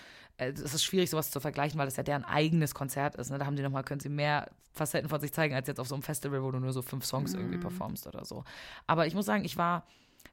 [0.47, 3.29] Äh, Es ist schwierig, sowas zu vergleichen, weil das ja deren eigenes Konzert ist.
[3.29, 3.37] Ne?
[3.37, 5.95] Da haben die nochmal, können sie mehr Facetten von sich zeigen, als jetzt auf so
[5.95, 7.39] einem Festival, wo du nur so fünf Songs Mhm.
[7.39, 8.43] irgendwie performst oder so.
[8.87, 9.85] Aber ich muss sagen, ich war,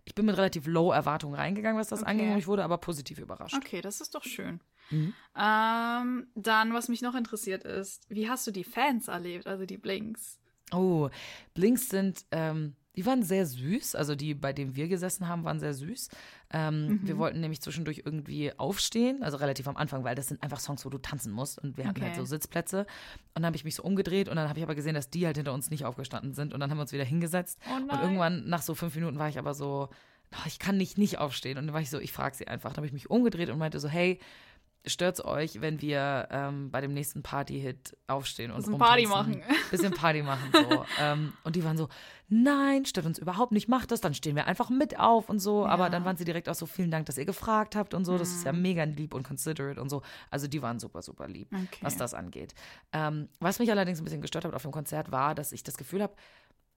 [0.04, 2.32] ich bin mit relativ low Erwartungen reingegangen, was das Okay.
[2.32, 3.54] und ich wurde aber positiv überrascht.
[3.56, 4.60] Okay, das ist doch schön.
[4.90, 5.12] Mhm.
[5.36, 9.78] Ähm, dann, was mich noch interessiert ist, wie hast du die Fans erlebt, also die
[9.78, 10.38] Blinks?
[10.72, 11.08] Oh,
[11.54, 13.94] Blinks sind ähm, die waren sehr süß.
[13.94, 16.08] Also die, bei denen wir gesessen haben, waren sehr süß.
[16.52, 20.58] Ähm, Wir wollten nämlich zwischendurch irgendwie aufstehen, also relativ am Anfang, weil das sind einfach
[20.60, 21.58] Songs, wo du tanzen musst.
[21.62, 22.20] Und wir hatten halt Okay.
[22.20, 22.80] so Sitzplätze.
[22.80, 22.86] Und
[23.36, 25.36] dann habe ich mich so umgedreht und dann habe ich aber gesehen, dass die halt
[25.36, 26.52] hinter uns nicht aufgestanden sind.
[26.52, 27.58] Und dann haben wir uns wieder hingesetzt.
[27.70, 29.88] Oh und irgendwann, nach so fünf Minuten, war ich aber so,
[30.32, 31.58] "Oh, ich kann nicht nicht aufstehen.
[31.58, 32.70] Und dann war ich so, ich frage sie einfach.
[32.70, 34.18] Dann habe ich mich umgedreht und meinte so, hey,
[34.86, 39.42] stört's euch, wenn wir ähm, bei dem nächsten Party-Hit aufstehen und Bisschen Party machen.
[39.70, 40.84] Bisschen Party machen, so.
[40.98, 41.88] ähm, und die waren so,
[42.28, 45.66] nein, stört uns überhaupt nicht, macht das, dann stehen wir einfach mit auf und so.
[45.66, 45.88] Aber Ja.
[45.88, 45.92] Mhm.
[45.92, 48.16] dann waren sie direkt auch so, vielen Dank, dass ihr gefragt habt und so.
[48.16, 50.02] Das ist ja mega lieb und considerate und so.
[50.30, 51.78] Also die waren super, super lieb, Okay.
[51.82, 52.54] was das angeht.
[52.92, 55.76] Ähm, was mich allerdings ein bisschen gestört hat auf dem Konzert war, dass ich das
[55.76, 56.14] Gefühl habe,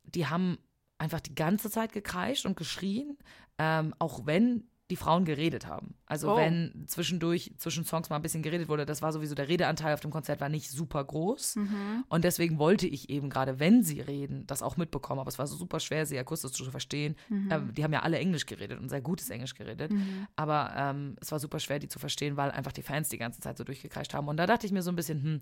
[0.04, 0.58] die haben
[0.98, 3.18] einfach die ganze Zeit gekreischt und geschrien,
[3.58, 5.96] ähm, auch wenn die Frauen geredet haben.
[6.06, 6.38] Also Oh.
[6.38, 10.02] wenn zwischendurch, zwischen Songs mal ein bisschen geredet wurde, das war sowieso, der Redeanteil auf
[10.02, 11.56] dem Konzert war nicht super groß.
[11.56, 12.04] Mhm.
[12.10, 15.20] Und deswegen wollte ich eben gerade, wenn sie reden, das auch mitbekommen.
[15.20, 17.16] Aber es war so super schwer, sie akustisch zu verstehen.
[17.30, 17.50] Mhm.
[17.52, 19.92] Ähm, die haben ja alle Englisch geredet und sehr gutes Englisch geredet.
[20.36, 23.40] Aber ähm, es war super schwer, die zu verstehen, weil einfach die Fans die ganze
[23.42, 24.28] Zeit so durchgekreischt haben.
[24.28, 25.42] Und da dachte ich mir so ein bisschen, hm,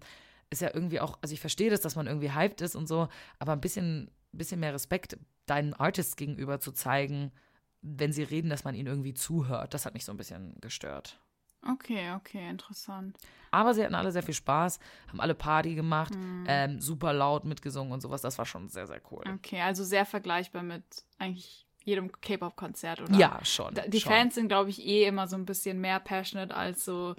[0.49, 3.09] ist ja irgendwie auch, also ich verstehe das, dass man irgendwie hyped ist und so,
[3.39, 7.31] aber ein bisschen, bisschen mehr Respekt deinen Artists gegenüber zu zeigen,
[7.81, 9.73] wenn sie reden, dass man ihnen irgendwie zuhört.
[9.73, 11.19] Das hat mich so ein bisschen gestört.
[11.67, 13.17] Okay, okay, interessant.
[13.51, 14.79] Aber sie hatten alle sehr viel Spaß,
[15.09, 16.13] haben alle Party gemacht,
[16.47, 18.21] ähm, super laut mitgesungen und sowas.
[18.21, 19.23] Das war schon sehr, sehr cool.
[19.35, 20.83] Okay, also sehr vergleichbar mit
[21.19, 23.13] eigentlich jedem K-Pop-Konzert, oder?
[23.15, 23.75] Ja, schon.
[23.87, 24.11] Die schon.
[24.11, 27.15] Fans sind, glaube ich, eh immer so ein bisschen mehr passionate als so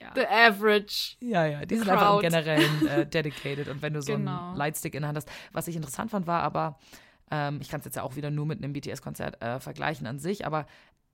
[0.00, 0.12] Ja.
[0.14, 1.16] the average.
[1.20, 1.98] Ja, ja, die sind Crowd.
[1.98, 3.68] einfach im Generellen äh, dedicated.
[3.68, 4.48] Und wenn du so Genau.
[4.48, 6.78] einen Lightstick in der Hand hast, was ich interessant fand, war aber,
[7.30, 10.18] ähm, ich kann es jetzt ja auch wieder nur mit einem BTS-Konzert äh, vergleichen an
[10.18, 10.66] sich, aber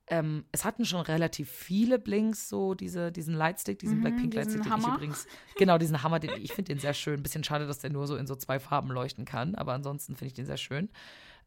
[0.08, 4.36] ähm, es hatten schon relativ viele Blinks, so diese, diesen Lightstick, diesen Mhm, Blackpink diesen
[4.60, 7.22] Lightstick, den ich übrigens, genau, diesen Hammer, den, ich finde den sehr schön.
[7.22, 10.26] Bisschen schade, dass der nur so in so zwei Farben leuchten kann, aber ansonsten finde
[10.26, 10.90] ich den sehr schön.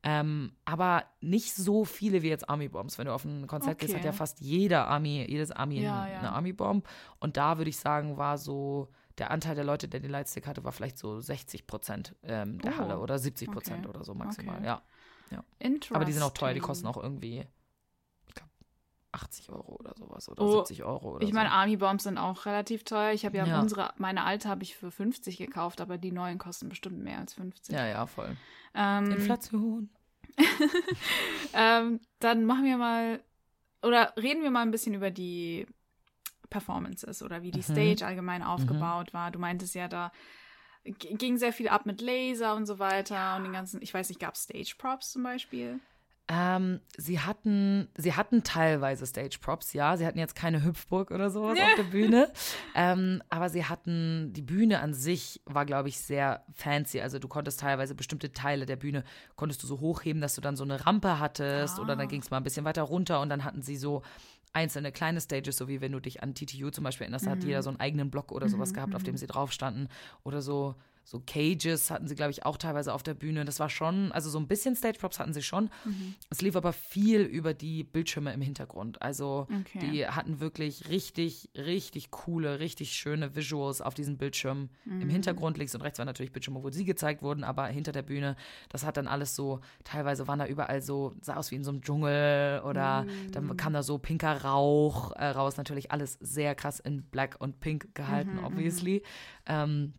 [0.04, 2.98] Ähm, aber nicht so viele wie jetzt Army Bombs.
[2.98, 4.00] Wenn du auf ein Konzert gehst, Okay.
[4.00, 6.20] hat ja fast jeder Army, jedes Army Ja, eine, ja.
[6.20, 6.88] eine Army Bomb.
[7.20, 8.88] Und da würde ich sagen, war so
[9.18, 12.74] der Anteil der Leute, der den Lightstick hatte, war vielleicht so 60 Prozent ähm, der
[12.74, 13.96] Oh, Halle oder 70 Prozent okay.
[13.96, 14.58] oder so maximal.
[14.58, 14.66] Okay.
[14.66, 14.82] Ja.
[15.60, 15.96] Interesting.
[15.96, 17.44] Aber die sind auch teuer, die kosten auch irgendwie,
[18.28, 18.52] ich glaube,
[19.12, 21.56] 80 Euro oder sowas oder Oh, 70 Euro oder Ich meine, so.
[21.56, 23.12] Army Bombs sind auch relativ teuer.
[23.14, 23.60] Ich habe ja, Ja.
[23.60, 27.34] unsere, meine alte habe ich für 50 gekauft, aber die neuen kosten bestimmt mehr als
[27.34, 27.74] 50.
[27.76, 28.38] Ja, ja, voll.
[28.76, 29.90] Ähm, Inflation.
[31.54, 33.22] ähm, dann machen wir mal,
[33.82, 35.66] oder reden wir mal ein bisschen über die
[36.56, 37.64] Performances oder wie die Mhm.
[37.64, 39.30] Stage allgemein aufgebaut war.
[39.32, 40.12] Du meintest ja, da
[40.84, 44.22] ging sehr viel ab mit Laser und so weiter und den ganzen, ich weiß nicht,
[44.22, 45.80] gab es Stage Props zum Beispiel?
[46.28, 49.96] Ähm, sie hatten, sie hatten teilweise Stage Props, ja.
[49.96, 52.32] Sie hatten jetzt keine Hüpfburg oder sowas auf der Bühne.
[52.78, 57.00] Ähm, aber sie hatten, die Bühne an sich war, glaube ich, sehr fancy.
[57.00, 59.06] Also du konntest teilweise bestimmte Teile der Bühne,
[59.38, 62.32] konntest du so hochheben, dass du dann so eine Rampe hattest oder dann ging es
[62.32, 64.02] mal ein bisschen weiter runter und dann hatten sie so
[64.56, 67.44] einzelne kleine Stages, so wie wenn du dich an TTU zum Beispiel erinnerst, da hat
[67.44, 69.90] jeder so einen eigenen Block oder sowas gehabt, auf dem sie drauf standen.
[70.24, 70.76] Oder so,
[71.08, 73.46] so Cages hatten sie, glaube ich, auch teilweise auf der Bühne.
[73.46, 75.70] Das war schon, also so ein bisschen Stage Props hatten sie schon.
[76.32, 79.02] Es lief aber viel über die Bildschirme im Hintergrund.
[79.02, 79.80] Also Okay.
[79.80, 84.72] die hatten wirklich richtig, richtig coole, richtig schöne Visuals auf diesen Bildschirmen.
[84.86, 88.02] Im Hintergrund links und rechts waren natürlich Bildschirme, wo sie gezeigt wurden, aber hinter der
[88.02, 88.36] Bühne,
[88.70, 91.70] das hat dann alles so, teilweise waren da überall so, sah aus wie in so
[91.72, 95.58] einem Dschungel oder dann kam da so pinker Rauch äh, raus.
[95.58, 99.04] Natürlich alles sehr krass in Black und Pink gehalten, obviously.
[99.46, 99.94] Ähm,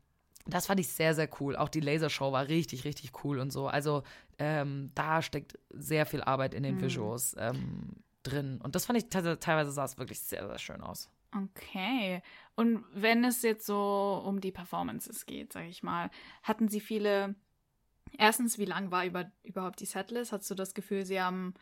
[0.47, 1.57] das fand ich sehr, sehr cool.
[1.57, 3.69] Auch die Lasershow war richtig, richtig cool und so.
[3.69, 4.03] Also
[4.39, 8.61] ähm, da steckt sehr viel Arbeit in den Visuals ähm, drin.
[8.63, 11.11] Und das fand ich te- teilweise sah es wirklich sehr, sehr schön aus.
[11.35, 12.23] Okay.
[12.55, 16.11] Und wenn es jetzt so um die Performances geht, sage ich mal,
[16.43, 17.35] hatten Sie viele.
[18.17, 20.33] Erstens, wie lang war über, überhaupt die Setlist?
[20.33, 21.55] Hast du das Gefühl, Sie haben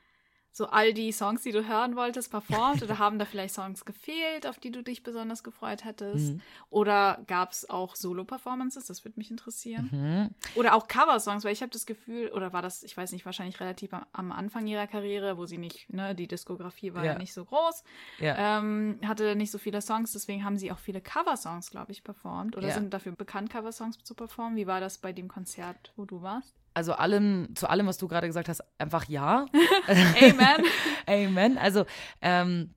[0.56, 2.80] so all die Songs, die du hören wolltest, performt?
[2.84, 6.34] oder haben da vielleicht Songs gefehlt, auf die du dich besonders gefreut hättest?
[6.34, 6.40] Mhm.
[6.70, 8.86] Oder gab es auch Solo-Performances?
[8.86, 9.88] Das würde mich interessieren.
[9.90, 10.30] Mhm.
[10.54, 13.58] Oder auch Cover-Songs, weil ich habe das Gefühl, oder war das, ich weiß nicht, wahrscheinlich
[13.58, 17.18] relativ am, am Anfang ihrer Karriere, wo sie nicht, ne, die Diskografie war ja, Ja.
[17.18, 17.82] nicht so groß,
[18.20, 18.58] Ja.
[18.58, 22.56] ähm, hatte nicht so viele Songs, deswegen haben sie auch viele Cover-Songs, glaube ich, performt.
[22.56, 22.74] Oder Ja.
[22.74, 24.54] sind dafür bekannt, Cover-Songs zu performen.
[24.56, 26.54] Wie war das bei dem Konzert, wo du warst?
[26.74, 29.46] Also allem, zu allem, was du gerade gesagt hast, einfach ja.
[30.20, 30.64] Amen.
[31.06, 31.58] Amen.
[31.58, 31.86] Also
[32.20, 32.74] ähm,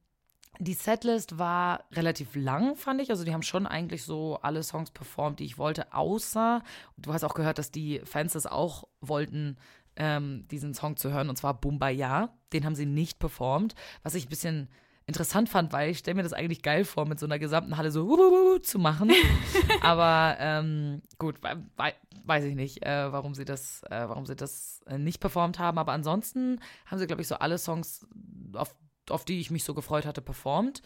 [0.59, 3.09] die Setlist war relativ lang, fand ich.
[3.09, 6.63] Also die haben schon eigentlich so alle Songs performt, die ich wollte, außer,
[6.97, 9.57] du hast auch gehört, dass die Fans das auch wollten,
[9.95, 12.33] ähm, diesen Song zu hören, und zwar Bumbaya.
[12.53, 14.69] Den haben sie nicht performt, was ich ein bisschen
[15.07, 17.91] interessant fand, weil ich stelle mir das eigentlich geil vor, mit so einer gesamten Halle
[17.91, 19.11] so wuhuhu zu machen.
[19.81, 21.95] Aber ähm, gut, wei-
[22.25, 25.77] weiß ich nicht, äh, warum sie das, äh, warum sie das äh, nicht performt haben.
[25.77, 28.05] Aber ansonsten haben sie, glaube ich, so alle Songs,
[28.53, 28.75] auf,
[29.09, 30.81] auf die ich mich so gefreut hatte, performt.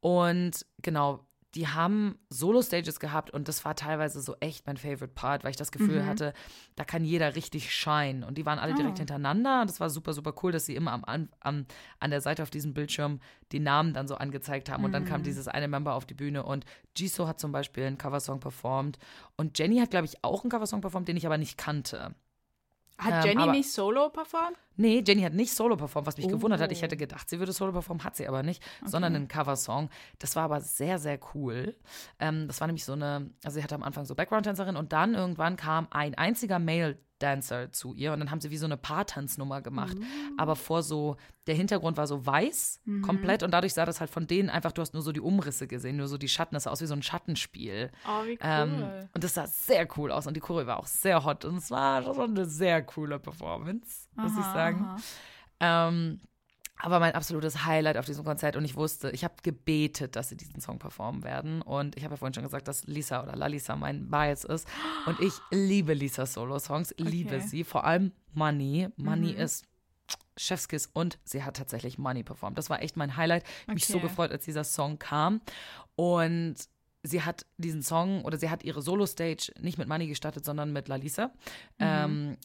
[0.00, 5.44] Und genau, die haben Solo-Stages gehabt und das war teilweise so echt mein Favorite Part,
[5.44, 6.34] weil ich das Gefühl hatte,
[6.76, 8.26] da kann jeder richtig shine.
[8.26, 8.98] Und die waren alle direkt Oh.
[8.98, 11.64] hintereinander und das war super, super cool, dass sie immer am, an, am,
[12.00, 13.20] an der Seite auf diesem Bildschirm
[13.50, 14.84] die Namen dann so angezeigt haben.
[14.84, 17.96] Und dann kam dieses eine Member auf die Bühne und Jisoo hat zum Beispiel einen
[17.98, 18.98] Coversong performt
[19.36, 22.14] und Jenny hat, glaube ich, auch einen Coversong performt, den ich aber nicht kannte.
[22.98, 24.56] Hat Ähm, Jenny aber- nicht solo performt?
[24.80, 26.30] Nee, Jenny hat nicht Solo performt, was mich Oh.
[26.30, 26.70] gewundert hat.
[26.70, 29.88] Ich hätte gedacht, sie würde Solo performen, hat sie aber nicht, sondern einen Coversong.
[30.20, 31.74] Das war aber sehr, sehr cool.
[32.20, 35.14] Ähm, das war nämlich so eine, also sie hatte am Anfang so Background-Tänzerin und dann
[35.14, 36.58] irgendwann kam ein einziger
[37.18, 39.96] Male-Dancer zu ihr und dann haben sie wie so eine Paartanznummer gemacht.
[40.36, 41.16] Aber vor so,
[41.46, 44.80] der Hintergrund war so weiß, komplett und dadurch sah das halt von denen einfach, du
[44.82, 46.94] hast nur so die Umrisse gesehen, nur so die Schatten, das sah aus wie so
[46.94, 47.90] ein Schattenspiel.
[48.06, 48.38] Oh, wie cool.
[48.40, 51.56] Ähm, und das sah sehr cool aus und die Choreo war auch sehr hot und
[51.56, 54.84] es war schon eine sehr coole Performance, muss ich Aha, sagen.
[54.84, 54.96] aha.
[55.60, 56.20] Ähm,
[56.78, 60.36] aber mein absolutes Highlight auf diesem Konzert und ich wusste, ich habe gebetet, dass sie
[60.36, 63.74] diesen Song performen werden und ich habe ja vorhin schon gesagt, dass Lisa oder Lalisa
[63.76, 64.68] mein Bias ist
[65.04, 67.46] und ich liebe Lisas Solo-Songs, liebe Okay.
[67.46, 68.88] sie, vor allem Money.
[68.96, 69.64] Money ist
[70.36, 72.56] Chefskiss und sie hat tatsächlich Money performt.
[72.58, 73.44] Das war echt mein Highlight.
[73.44, 74.06] Ich hab mich so Okay.
[74.06, 75.40] gefreut, als dieser Song kam
[75.96, 76.54] und
[77.02, 80.88] sie hat diesen Song oder sie hat ihre Solo-Stage nicht mit Money gestartet, sondern mit
[80.88, 81.32] Lalisa.
[81.78, 82.36] Ähm,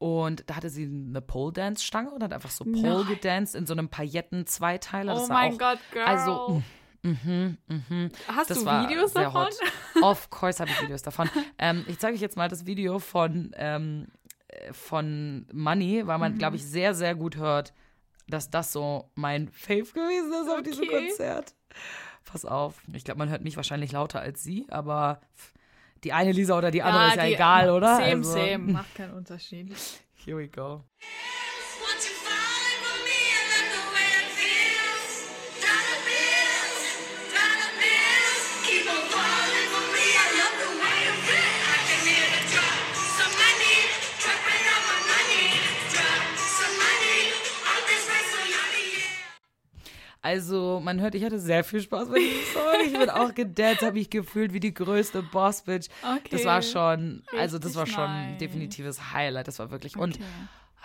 [0.00, 3.06] und da hatte sie eine Pole-Dance-Stange und hat einfach so Pole Nein.
[3.06, 5.14] gedanced in so einem Pailletten-Zweiteiler.
[5.22, 6.04] Oh mein Gott, Girl.
[6.06, 6.62] Also,
[7.02, 8.08] mhm, mhm.
[8.26, 9.44] Hast Das du Videos davon?
[9.44, 9.54] hot.
[10.02, 11.28] Of course habe ich Videos davon.
[11.58, 14.06] ähm, ich zeige euch jetzt mal das Video von, ähm,
[14.48, 16.20] äh, von Money, weil Mhm.
[16.20, 17.74] man, glaube ich, sehr, sehr gut hört,
[18.26, 21.08] dass das so mein Fave gewesen ist auf diesem Okay.
[21.08, 21.54] Konzert.
[22.24, 22.80] Pass auf.
[22.92, 25.20] Ich glaube, man hört mich wahrscheinlich lauter als sie, aber
[26.04, 27.96] die eine Lisa oder die andere ist ja egal, oder?
[27.96, 28.58] Same, Also, same.
[28.72, 29.74] Macht keinen Unterschied.
[30.24, 30.84] Here we go.
[50.22, 52.62] Also, man hört, ich hatte sehr viel Spaß bei diesem Song.
[52.84, 55.88] Ich bin auch gedanced, habe mich gefühlt wie die größte Boss-Bitch.
[56.02, 56.28] Okay.
[56.30, 59.48] Das war schon, also das Richtig war schon ein definitives Highlight.
[59.48, 59.96] Das war wirklich.
[59.96, 60.24] Und Okay.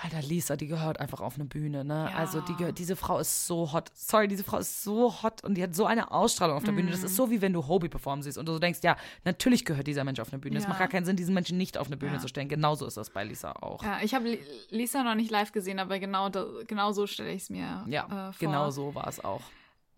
[0.04, 2.10] Alter, Lisa, die gehört einfach auf eine Bühne, ne?
[2.12, 2.18] Ja.
[2.18, 3.92] Also die gehört, diese Frau ist so hot.
[3.94, 6.92] Sorry, diese Frau ist so hot und die hat so eine Ausstrahlung auf der Bühne.
[6.92, 7.06] Das Mhm.
[7.06, 9.88] ist so wie wenn du Hobie performen siehst und du so denkst, ja, natürlich gehört
[9.88, 10.58] dieser Mensch auf eine Bühne.
[10.58, 10.70] Es Ja.
[10.70, 12.20] macht gar keinen Sinn, diesen Menschen nicht auf eine Bühne Ja.
[12.20, 12.50] zu stellen.
[12.50, 13.84] Genauso ist das bei Lisa auch.
[13.84, 17.32] Ja, ich habe Li- Lisa noch nicht live gesehen, aber genau, da, genau so stelle
[17.32, 18.36] ich es mir Ja, äh, vor.
[18.40, 19.42] genau so war es auch.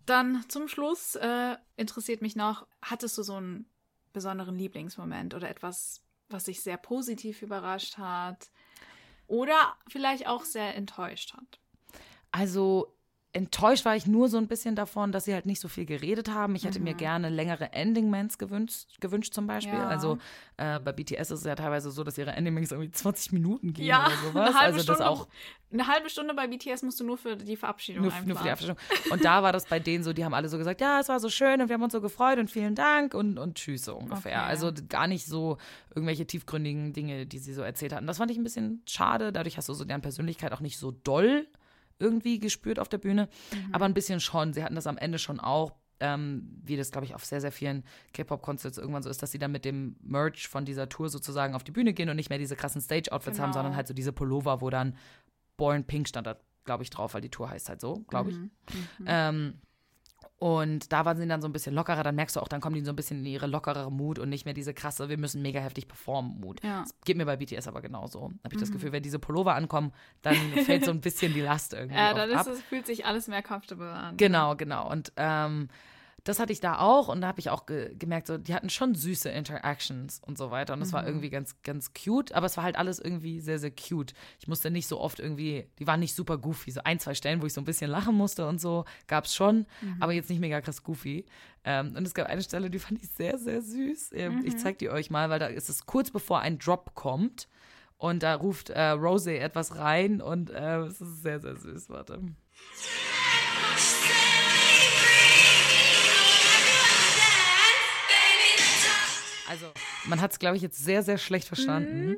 [0.06, 3.66] Dann zum Schluss äh, interessiert mich noch, hattest du so einen
[4.12, 8.50] besonderen Lieblingsmoment oder etwas, was dich sehr positiv überrascht hat
[9.28, 11.60] oder vielleicht auch sehr enttäuscht hat?
[12.32, 12.97] Also
[13.34, 16.30] enttäuscht war ich nur so ein bisschen davon, dass sie halt nicht so viel geredet
[16.30, 16.54] haben.
[16.56, 16.98] Ich hätte mir Mhm.
[16.98, 19.74] gerne längere Ending-Mans gewünscht, gewünscht zum Beispiel.
[19.74, 19.86] Ja.
[19.86, 20.18] Also
[20.56, 23.84] äh, bei BTS ist es ja teilweise so, dass ihre Ending-Mans irgendwie 20 Minuten gehen
[23.84, 24.46] Ja, oder sowas.
[24.48, 25.08] eine halbe also das Stunde.
[25.08, 25.28] auch
[25.70, 28.50] Eine halbe Stunde bei BTS musst du nur für die Verabschiedung nur, nur für die
[28.50, 28.78] Abstimmung.
[29.10, 31.20] Und da war das bei denen so, die haben alle so gesagt, ja, es war
[31.20, 33.94] so schön und wir haben uns so gefreut und vielen Dank und, und tschüss so
[33.94, 34.38] ungefähr.
[34.40, 34.48] Okay.
[34.48, 35.58] Also gar nicht so
[35.94, 38.06] irgendwelche tiefgründigen Dinge, die sie so erzählt hatten.
[38.06, 39.32] Das fand ich ein bisschen schade.
[39.32, 41.46] Dadurch hast du so deren Persönlichkeit auch nicht so doll
[41.98, 43.28] irgendwie gespürt auf der Bühne.
[43.52, 43.74] Mhm.
[43.74, 44.52] Aber ein bisschen schon.
[44.52, 45.72] Sie hatten das am Ende schon auch.
[46.00, 47.82] Ähm, wie das, glaube ich, auf sehr, sehr vielen
[48.12, 51.64] K-Pop-Concerts irgendwann so ist, dass sie dann mit dem Merch von dieser Tour sozusagen auf
[51.64, 53.54] die Bühne gehen und nicht mehr diese krassen Stage-Outfits haben, Genau.
[53.62, 54.94] sondern halt so diese Pullover, wo dann
[55.56, 58.36] Born Pink stand da, glaube ich, drauf, weil die Tour heißt halt so, glaube ich.
[58.36, 58.50] Mhm.
[59.06, 59.54] Ähm,
[60.38, 62.04] und da waren sie dann so ein bisschen lockerer.
[62.04, 64.28] Dann merkst du auch, dann kommen die so ein bisschen in ihre lockerere Mut und
[64.28, 66.62] nicht mehr diese krasse, wir müssen mega heftig performen Mut.
[66.62, 66.80] Ja.
[66.80, 66.82] Mhm.
[66.84, 68.30] Das geht mir bei BTS aber genauso.
[68.44, 70.34] Habe ich das Gefühl, wenn diese Pullover ankommen, dann
[70.64, 72.46] fällt so ein bisschen die Last irgendwie Ja, dann ist ab.
[72.46, 74.16] es, fühlt sich alles mehr comfortable an.
[74.16, 74.88] Genau, genau.
[74.90, 75.68] Und ähm,
[76.28, 78.70] das hatte ich da auch und da habe ich auch ge gemerkt, so, die hatten
[78.70, 80.74] schon süße Interactions und so weiter.
[80.74, 81.08] Und das war Mhm.
[81.08, 84.14] irgendwie ganz, ganz cute, aber es war halt alles irgendwie sehr, sehr cute.
[84.38, 86.70] Ich musste nicht so oft irgendwie, die waren nicht super goofy.
[86.70, 89.34] So ein, zwei Stellen, wo ich so ein bisschen lachen musste und so, gab es
[89.34, 89.96] schon, Mhm.
[90.00, 91.24] aber jetzt nicht mega krass goofy.
[91.64, 94.10] Ähm, und es gab eine Stelle, die fand ich sehr, sehr süß.
[94.12, 94.46] Ähm, Mhm.
[94.46, 97.48] Ich zeig die euch mal, weil da ist es kurz bevor ein Drop kommt.
[97.96, 101.90] Und da ruft äh, Rose etwas rein und äh, es ist sehr, sehr süß.
[101.90, 102.20] Warte.
[109.48, 109.66] Also,
[110.06, 112.16] man hat es, glaube ich, jetzt sehr, sehr schlecht verstanden.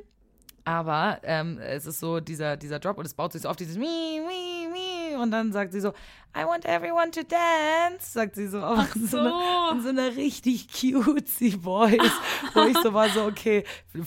[0.63, 3.77] Aber ähm, es ist so dieser, dieser Drop und es baut sich so auf dieses
[3.77, 5.89] Mi, Mi, Mi und dann sagt sie so,
[6.37, 10.15] I want everyone to dance, sagt sie so, auch in so, einer, in so einer
[10.15, 12.11] richtig cutesy Voice,
[12.53, 13.63] wo ich so war so, okay,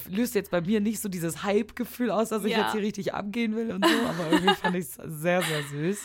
[0.09, 2.59] löst jetzt bei mir nicht so dieses Hype-Gefühl aus, dass ich Ja.
[2.61, 5.99] jetzt hier richtig abgehen will und so, aber irgendwie fand ich es sehr, sehr süß.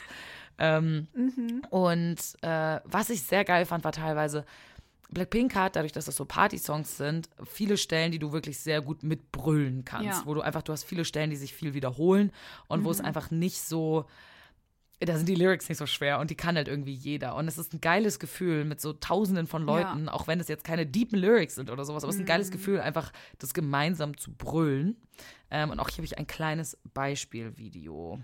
[0.57, 1.61] Ähm, Mhm.
[1.69, 4.45] und äh, was ich sehr geil fand, war teilweise,
[5.11, 9.03] Blackpink hat, dadurch, dass das so Party-Songs sind, viele Stellen, die du wirklich sehr gut
[9.03, 10.19] mitbrüllen kannst.
[10.19, 10.21] Ja.
[10.25, 12.31] Wo du einfach, du hast viele Stellen, die sich viel wiederholen
[12.67, 14.05] und wo es einfach nicht so,
[14.99, 17.35] da sind die Lyrics nicht so schwer und die kann halt irgendwie jeder.
[17.35, 20.63] Und es ist ein geiles Gefühl mit so tausenden von Leuten, auch wenn es jetzt
[20.63, 24.17] keine deepen Lyrics sind oder sowas, aber es ist ein geiles Gefühl, einfach das gemeinsam
[24.17, 24.97] zu brüllen.
[25.49, 28.19] Ähm, und auch hier habe ich ein kleines Beispielvideo.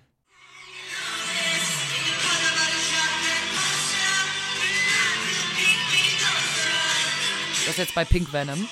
[7.65, 8.69] Das ist jetzt bei Pink Venom.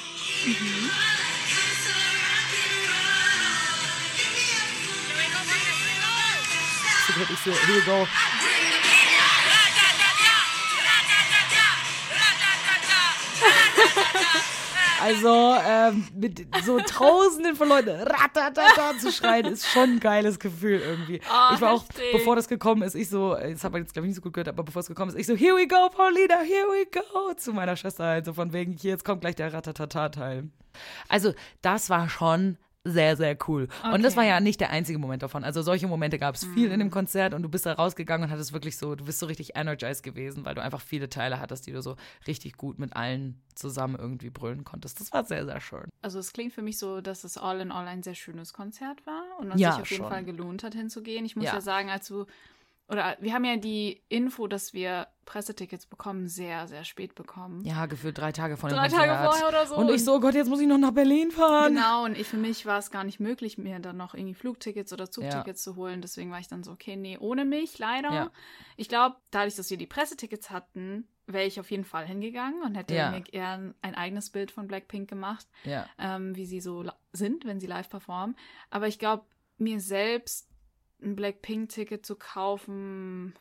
[7.15, 8.07] Wirklich so, here we go.
[15.01, 20.79] Also ähm, mit so tausenden von Leuten ratatata zu schreien, ist schon ein geiles Gefühl
[20.79, 21.19] irgendwie.
[21.23, 22.11] Oh, ich war auch, heftig.
[22.11, 24.33] bevor das gekommen ist, ich so, das hat man jetzt glaube ich nicht so gut
[24.33, 27.33] gehört, aber bevor es gekommen ist, ich so, here we go, Paulina, here we go,
[27.35, 30.49] zu meiner Schwester halt, so von wegen, hier, jetzt kommt gleich der Ratatata-Teil.
[31.07, 33.69] Also das war schon sehr, sehr cool.
[33.93, 34.17] Und das Okay.
[34.17, 35.43] war ja nicht der einzige Moment davon.
[35.45, 38.31] Also solche Momente gab es viel in dem Konzert und du bist da rausgegangen und
[38.31, 41.65] hattest wirklich so, du bist so richtig energized gewesen, weil du einfach viele Teile hattest,
[41.65, 41.95] die du so
[42.27, 44.99] richtig gut mit allen zusammen irgendwie brüllen konntest.
[44.99, 45.87] Das war sehr, sehr schön.
[46.01, 49.05] Also es klingt für mich so, dass es all in all ein sehr schönes Konzert
[49.05, 50.11] war und es Ja, sich auf jeden schon.
[50.11, 51.23] Fall gelohnt hat hinzugehen.
[51.25, 51.53] Ich muss Ja.
[51.55, 52.25] ja, sagen, als du
[52.89, 57.63] oder wir haben ja die Info, dass wir Pressetickets bekommen, sehr, sehr spät bekommen.
[57.63, 59.05] Ja, gefühlt drei Tage vor dem Drei Konzert.
[59.07, 59.75] Tage vorher oder so.
[59.77, 61.75] Und ich so, Gott, jetzt muss ich noch nach Berlin fahren.
[61.75, 64.91] Genau, und ich, für mich war es gar nicht möglich, mir dann noch irgendwie Flugtickets
[64.91, 66.01] oder Zugtickets zu holen.
[66.01, 68.11] Deswegen war ich dann so, okay, nee, ohne mich, leider.
[68.13, 68.31] Ja.
[68.75, 72.75] Ich glaube, dadurch, dass wir die Pressetickets hatten, wäre ich auf jeden Fall hingegangen und
[72.75, 73.11] hätte Ja.
[73.11, 75.87] mir gern ein eigenes Bild von Blackpink gemacht, Ja.
[75.97, 78.35] ähm, wie sie so sind, wenn sie live performen.
[78.69, 79.23] Aber ich glaube,
[79.57, 80.49] mir selbst
[81.03, 83.33] ein Blackpink-Ticket zu kaufen,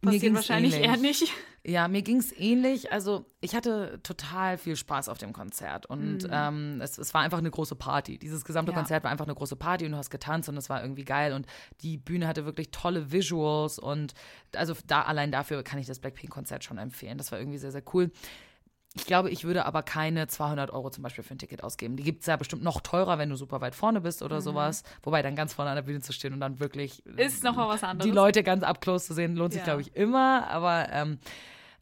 [0.00, 0.88] Mir passiert wahrscheinlich ähnlich.
[0.90, 1.32] eher nicht.
[1.64, 2.92] Ja, mir ging es ähnlich.
[2.92, 7.38] Also ich hatte total viel Spaß auf dem Konzert und ähm, es, es war einfach
[7.38, 8.16] eine große Party.
[8.18, 8.76] Dieses gesamte Mhm.
[8.76, 8.82] Ja.
[8.82, 11.32] Konzert war einfach eine große Party und du hast getanzt und es war irgendwie geil
[11.34, 11.46] und
[11.82, 14.14] die Bühne hatte wirklich tolle Visuals und
[14.54, 17.18] also da allein dafür kann ich das Blackpink-Konzert schon empfehlen.
[17.18, 18.10] Das war irgendwie sehr, sehr cool.
[18.98, 21.96] Ich glaube, ich würde aber keine 200 Euro zum Beispiel für ein Ticket ausgeben.
[21.96, 24.26] Die gibt es ja bestimmt noch teurer, wenn du super weit vorne bist Mhm.
[24.26, 24.82] oder sowas.
[25.02, 27.68] Wobei dann ganz vorne an der Bühne zu stehen und dann wirklich Ist noch mal
[27.68, 28.08] was anderes.
[28.10, 29.64] die Leute ganz up close zu sehen, lohnt sich, Ja.
[29.64, 30.48] glaube ich, immer.
[30.48, 31.18] Aber ähm,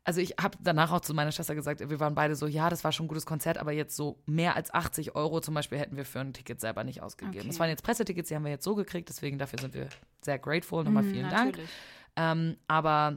[0.04, 2.84] also ich habe danach auch zu meiner Schwester gesagt, wir waren beide so, ja, das
[2.84, 5.96] war schon ein gutes Konzert, aber jetzt so mehr als 80 Euro zum Beispiel hätten
[5.96, 7.38] wir für ein Ticket selber nicht ausgegeben.
[7.40, 7.48] Okay.
[7.48, 9.88] Das waren jetzt Pressetickets, die haben wir jetzt so gekriegt, deswegen dafür sind wir
[10.20, 10.84] sehr grateful.
[10.84, 11.46] Nochmal Mhm, vielen Dank.
[11.46, 11.70] natürlich.
[12.14, 13.16] Ähm, aber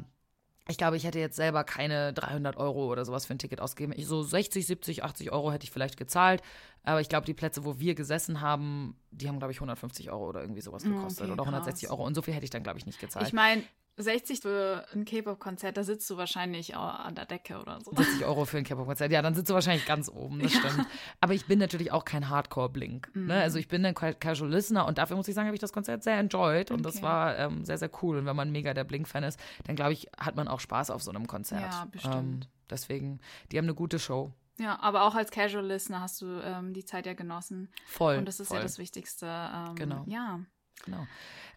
[0.69, 3.93] ich glaube, ich hätte jetzt selber keine 300 Euro oder sowas für ein Ticket ausgegeben.
[3.97, 6.43] Ich, so 60, 70, 80 Euro hätte ich vielleicht gezahlt.
[6.83, 10.29] Aber ich glaube, die Plätze, wo wir gesessen haben, die haben, glaube ich, 150 Euro
[10.29, 11.23] oder irgendwie sowas gekostet.
[11.23, 11.91] okay, oder 160 krass.
[11.91, 12.05] Euro.
[12.05, 13.27] Und so viel hätte ich dann, glaube ich, nicht gezahlt.
[13.27, 13.63] Ich meine,
[14.01, 17.91] 60 für ein K-Pop-Konzert, da sitzt du wahrscheinlich auch an der Decke oder so.
[17.95, 19.11] 60 Euro für ein K-Pop-Konzert.
[19.11, 20.85] Ja, dann sitzt du wahrscheinlich ganz oben, das stimmt.
[21.21, 23.11] Aber ich bin natürlich auch kein Hardcore-Blink.
[23.13, 23.27] Mhm.
[23.27, 23.41] Ne?
[23.41, 25.73] Also ich bin ein Ca- Casual Listener und dafür muss ich sagen, habe ich das
[25.73, 27.03] Konzert sehr enjoyed und das Okay.
[27.05, 28.17] war ähm, sehr, sehr cool.
[28.17, 31.03] Und wenn man mega der Blink-Fan ist, dann glaube ich, hat man auch Spaß auf
[31.03, 31.71] so einem Konzert.
[31.71, 32.15] Ja, bestimmt.
[32.15, 32.39] Ähm,
[32.69, 33.19] deswegen,
[33.51, 34.31] die haben eine gute Show.
[34.57, 37.69] Ja, aber auch als Casual Listener hast du ähm, die Zeit ja genossen.
[37.87, 38.17] Voll.
[38.17, 38.57] Und das ist voll.
[38.57, 39.25] ja das Wichtigste.
[39.25, 40.03] Ähm, Genau.
[40.07, 40.39] Ja.
[40.85, 41.07] Genau.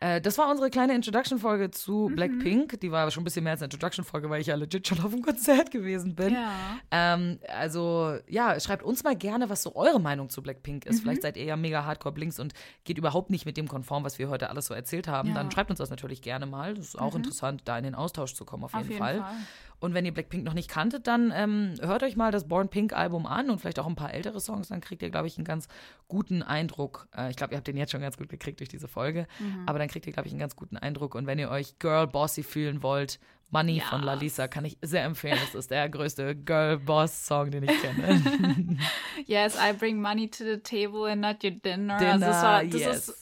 [0.01, 2.15] Äh, das war unsere kleine Introduction-Folge zu Mhm.
[2.17, 2.81] Blackpink.
[2.81, 4.99] Die war aber schon ein bisschen mehr als eine Introduction-Folge, weil ich ja legit schon
[5.01, 6.35] auf dem Konzert gewesen bin.
[6.35, 6.51] Ja.
[6.91, 10.91] Ähm, also, ja, schreibt uns mal gerne, was so eure Meinung zu Blackpink Mhm.
[10.91, 11.01] ist.
[11.03, 12.53] Vielleicht seid ihr ja mega Hardcore-Blinks und
[12.83, 15.29] geht überhaupt nicht mit dem konform, was wir heute alles so erzählt haben.
[15.29, 15.35] Ja.
[15.37, 16.75] Dann schreibt uns das natürlich gerne mal.
[16.75, 19.19] Das ist auch interessant, da in den Austausch zu kommen, auf jeden, Auf jeden Fall.
[19.19, 19.35] Fall.
[19.83, 22.93] Und wenn ihr Blackpink noch nicht kanntet, dann ähm, hört euch mal das Born Pink
[22.93, 24.69] Album an und vielleicht auch ein paar ältere Songs.
[24.69, 25.67] Dann kriegt ihr, glaube ich, einen ganz
[26.07, 27.09] guten Eindruck.
[27.17, 29.27] Äh, ich glaube, ihr habt den jetzt schon ganz gut gekriegt durch diese Folge.
[29.41, 29.65] Mhm.
[29.67, 31.17] Aber dann kriegt ihr, glaube ich, einen ganz guten Eindruck.
[31.17, 33.19] Und wenn ihr euch Girl Bossy fühlen wollt,
[33.51, 33.85] Money Ja.
[33.85, 35.39] von Lalisa kann ich sehr empfehlen.
[35.45, 38.79] Das ist der größte Girl Boss Song, den ich kenne.
[39.27, 41.99] Yes, I bring money to the table and not your dinner.
[41.99, 43.09] Dinner, also das, war, das yes.
[43.09, 43.22] ist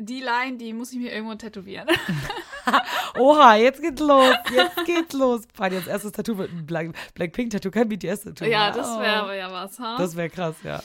[0.00, 1.88] die Line, die muss ich mir irgendwo tätowieren.
[3.18, 4.34] Oha, jetzt geht's los.
[4.54, 5.42] Jetzt geht's los.
[5.58, 8.44] Mein jetzt erstes Tattoo wird ein Black, Blackpink-Tattoo, kein BTS-Tattoo.
[8.44, 9.00] ja, das Oh.
[9.00, 9.96] wäre ja was, ha?
[9.98, 10.82] Das wäre krass, ja.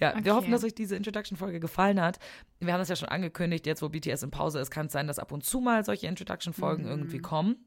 [0.00, 0.30] Ja, wir Okay.
[0.32, 2.18] hoffen, dass euch diese Introduction-Folge gefallen hat.
[2.60, 5.06] Wir haben das ja schon angekündigt, jetzt wo BTS in Pause ist, kann es sein,
[5.06, 7.66] dass ab und zu mal solche Introduction-Folgen irgendwie kommen.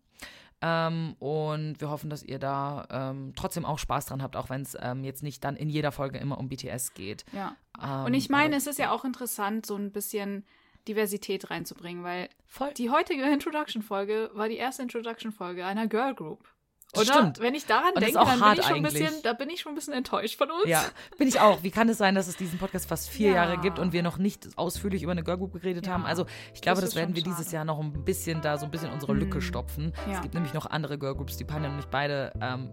[0.62, 4.62] Ähm, und wir hoffen, dass ihr da ähm, trotzdem auch Spaß dran habt, auch wenn
[4.62, 7.26] es ähm, jetzt nicht dann in jeder Folge immer um BTS geht.
[7.34, 7.56] ja.
[7.82, 10.46] Ähm, Und ich meine, aber- es ist ja auch interessant, so ein bisschen
[10.88, 12.74] Diversität reinzubringen, weil Voll.
[12.74, 16.55] die heutige Introduction-Folge war die erste Introduction-Folge einer Girl Group.
[16.98, 17.14] Oder?
[17.14, 17.40] stimmt.
[17.40, 19.76] Wenn ich daran denke, dann bin ich schon ein bisschen, da bin ich schon ein
[19.76, 20.66] bisschen enttäuscht von uns.
[20.68, 20.84] Ja,
[21.18, 21.64] bin ich auch.
[21.64, 23.36] Wie kann es sein, dass es diesen Podcast fast vier Ja.
[23.36, 25.94] Jahre gibt und wir noch nicht ausführlich über eine Girlgroup geredet Ja.
[25.94, 26.06] haben?
[26.06, 27.56] Also ich glaube, Das das, werden wir dieses schade.
[27.56, 29.42] Jahr noch ein bisschen da so ein bisschen unsere Lücke Mhm.
[29.42, 29.94] stopfen.
[30.08, 30.14] Ja.
[30.16, 32.72] Es gibt nämlich noch andere Girlgroups, die Panja und ich beide, ähm,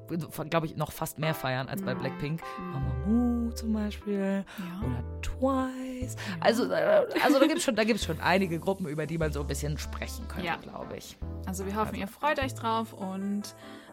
[0.51, 1.99] glaube ich, noch fast mehr feiern als bei Mhm.
[2.01, 2.41] Blackpink.
[2.59, 4.45] Mamamoo zum Beispiel
[4.83, 6.17] oder Twice.
[6.41, 9.33] Also, äh, also da gibt es schon, da gibt's schon einige Gruppen, über die man
[9.33, 10.57] so ein bisschen sprechen könnte, Ja.
[10.57, 11.17] glaube ich.
[11.47, 13.43] Also wir hoffen, ihr freut euch drauf und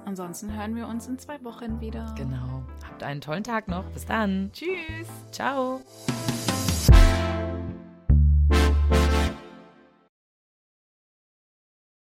[0.06, 2.14] ansonsten hören wir uns in zwei Wochen wieder.
[2.18, 2.64] Genau.
[2.86, 3.86] Habt einen tollen Tag noch.
[3.86, 4.52] Bis dann.
[4.54, 5.08] Tschüss.
[5.32, 5.82] Ciao.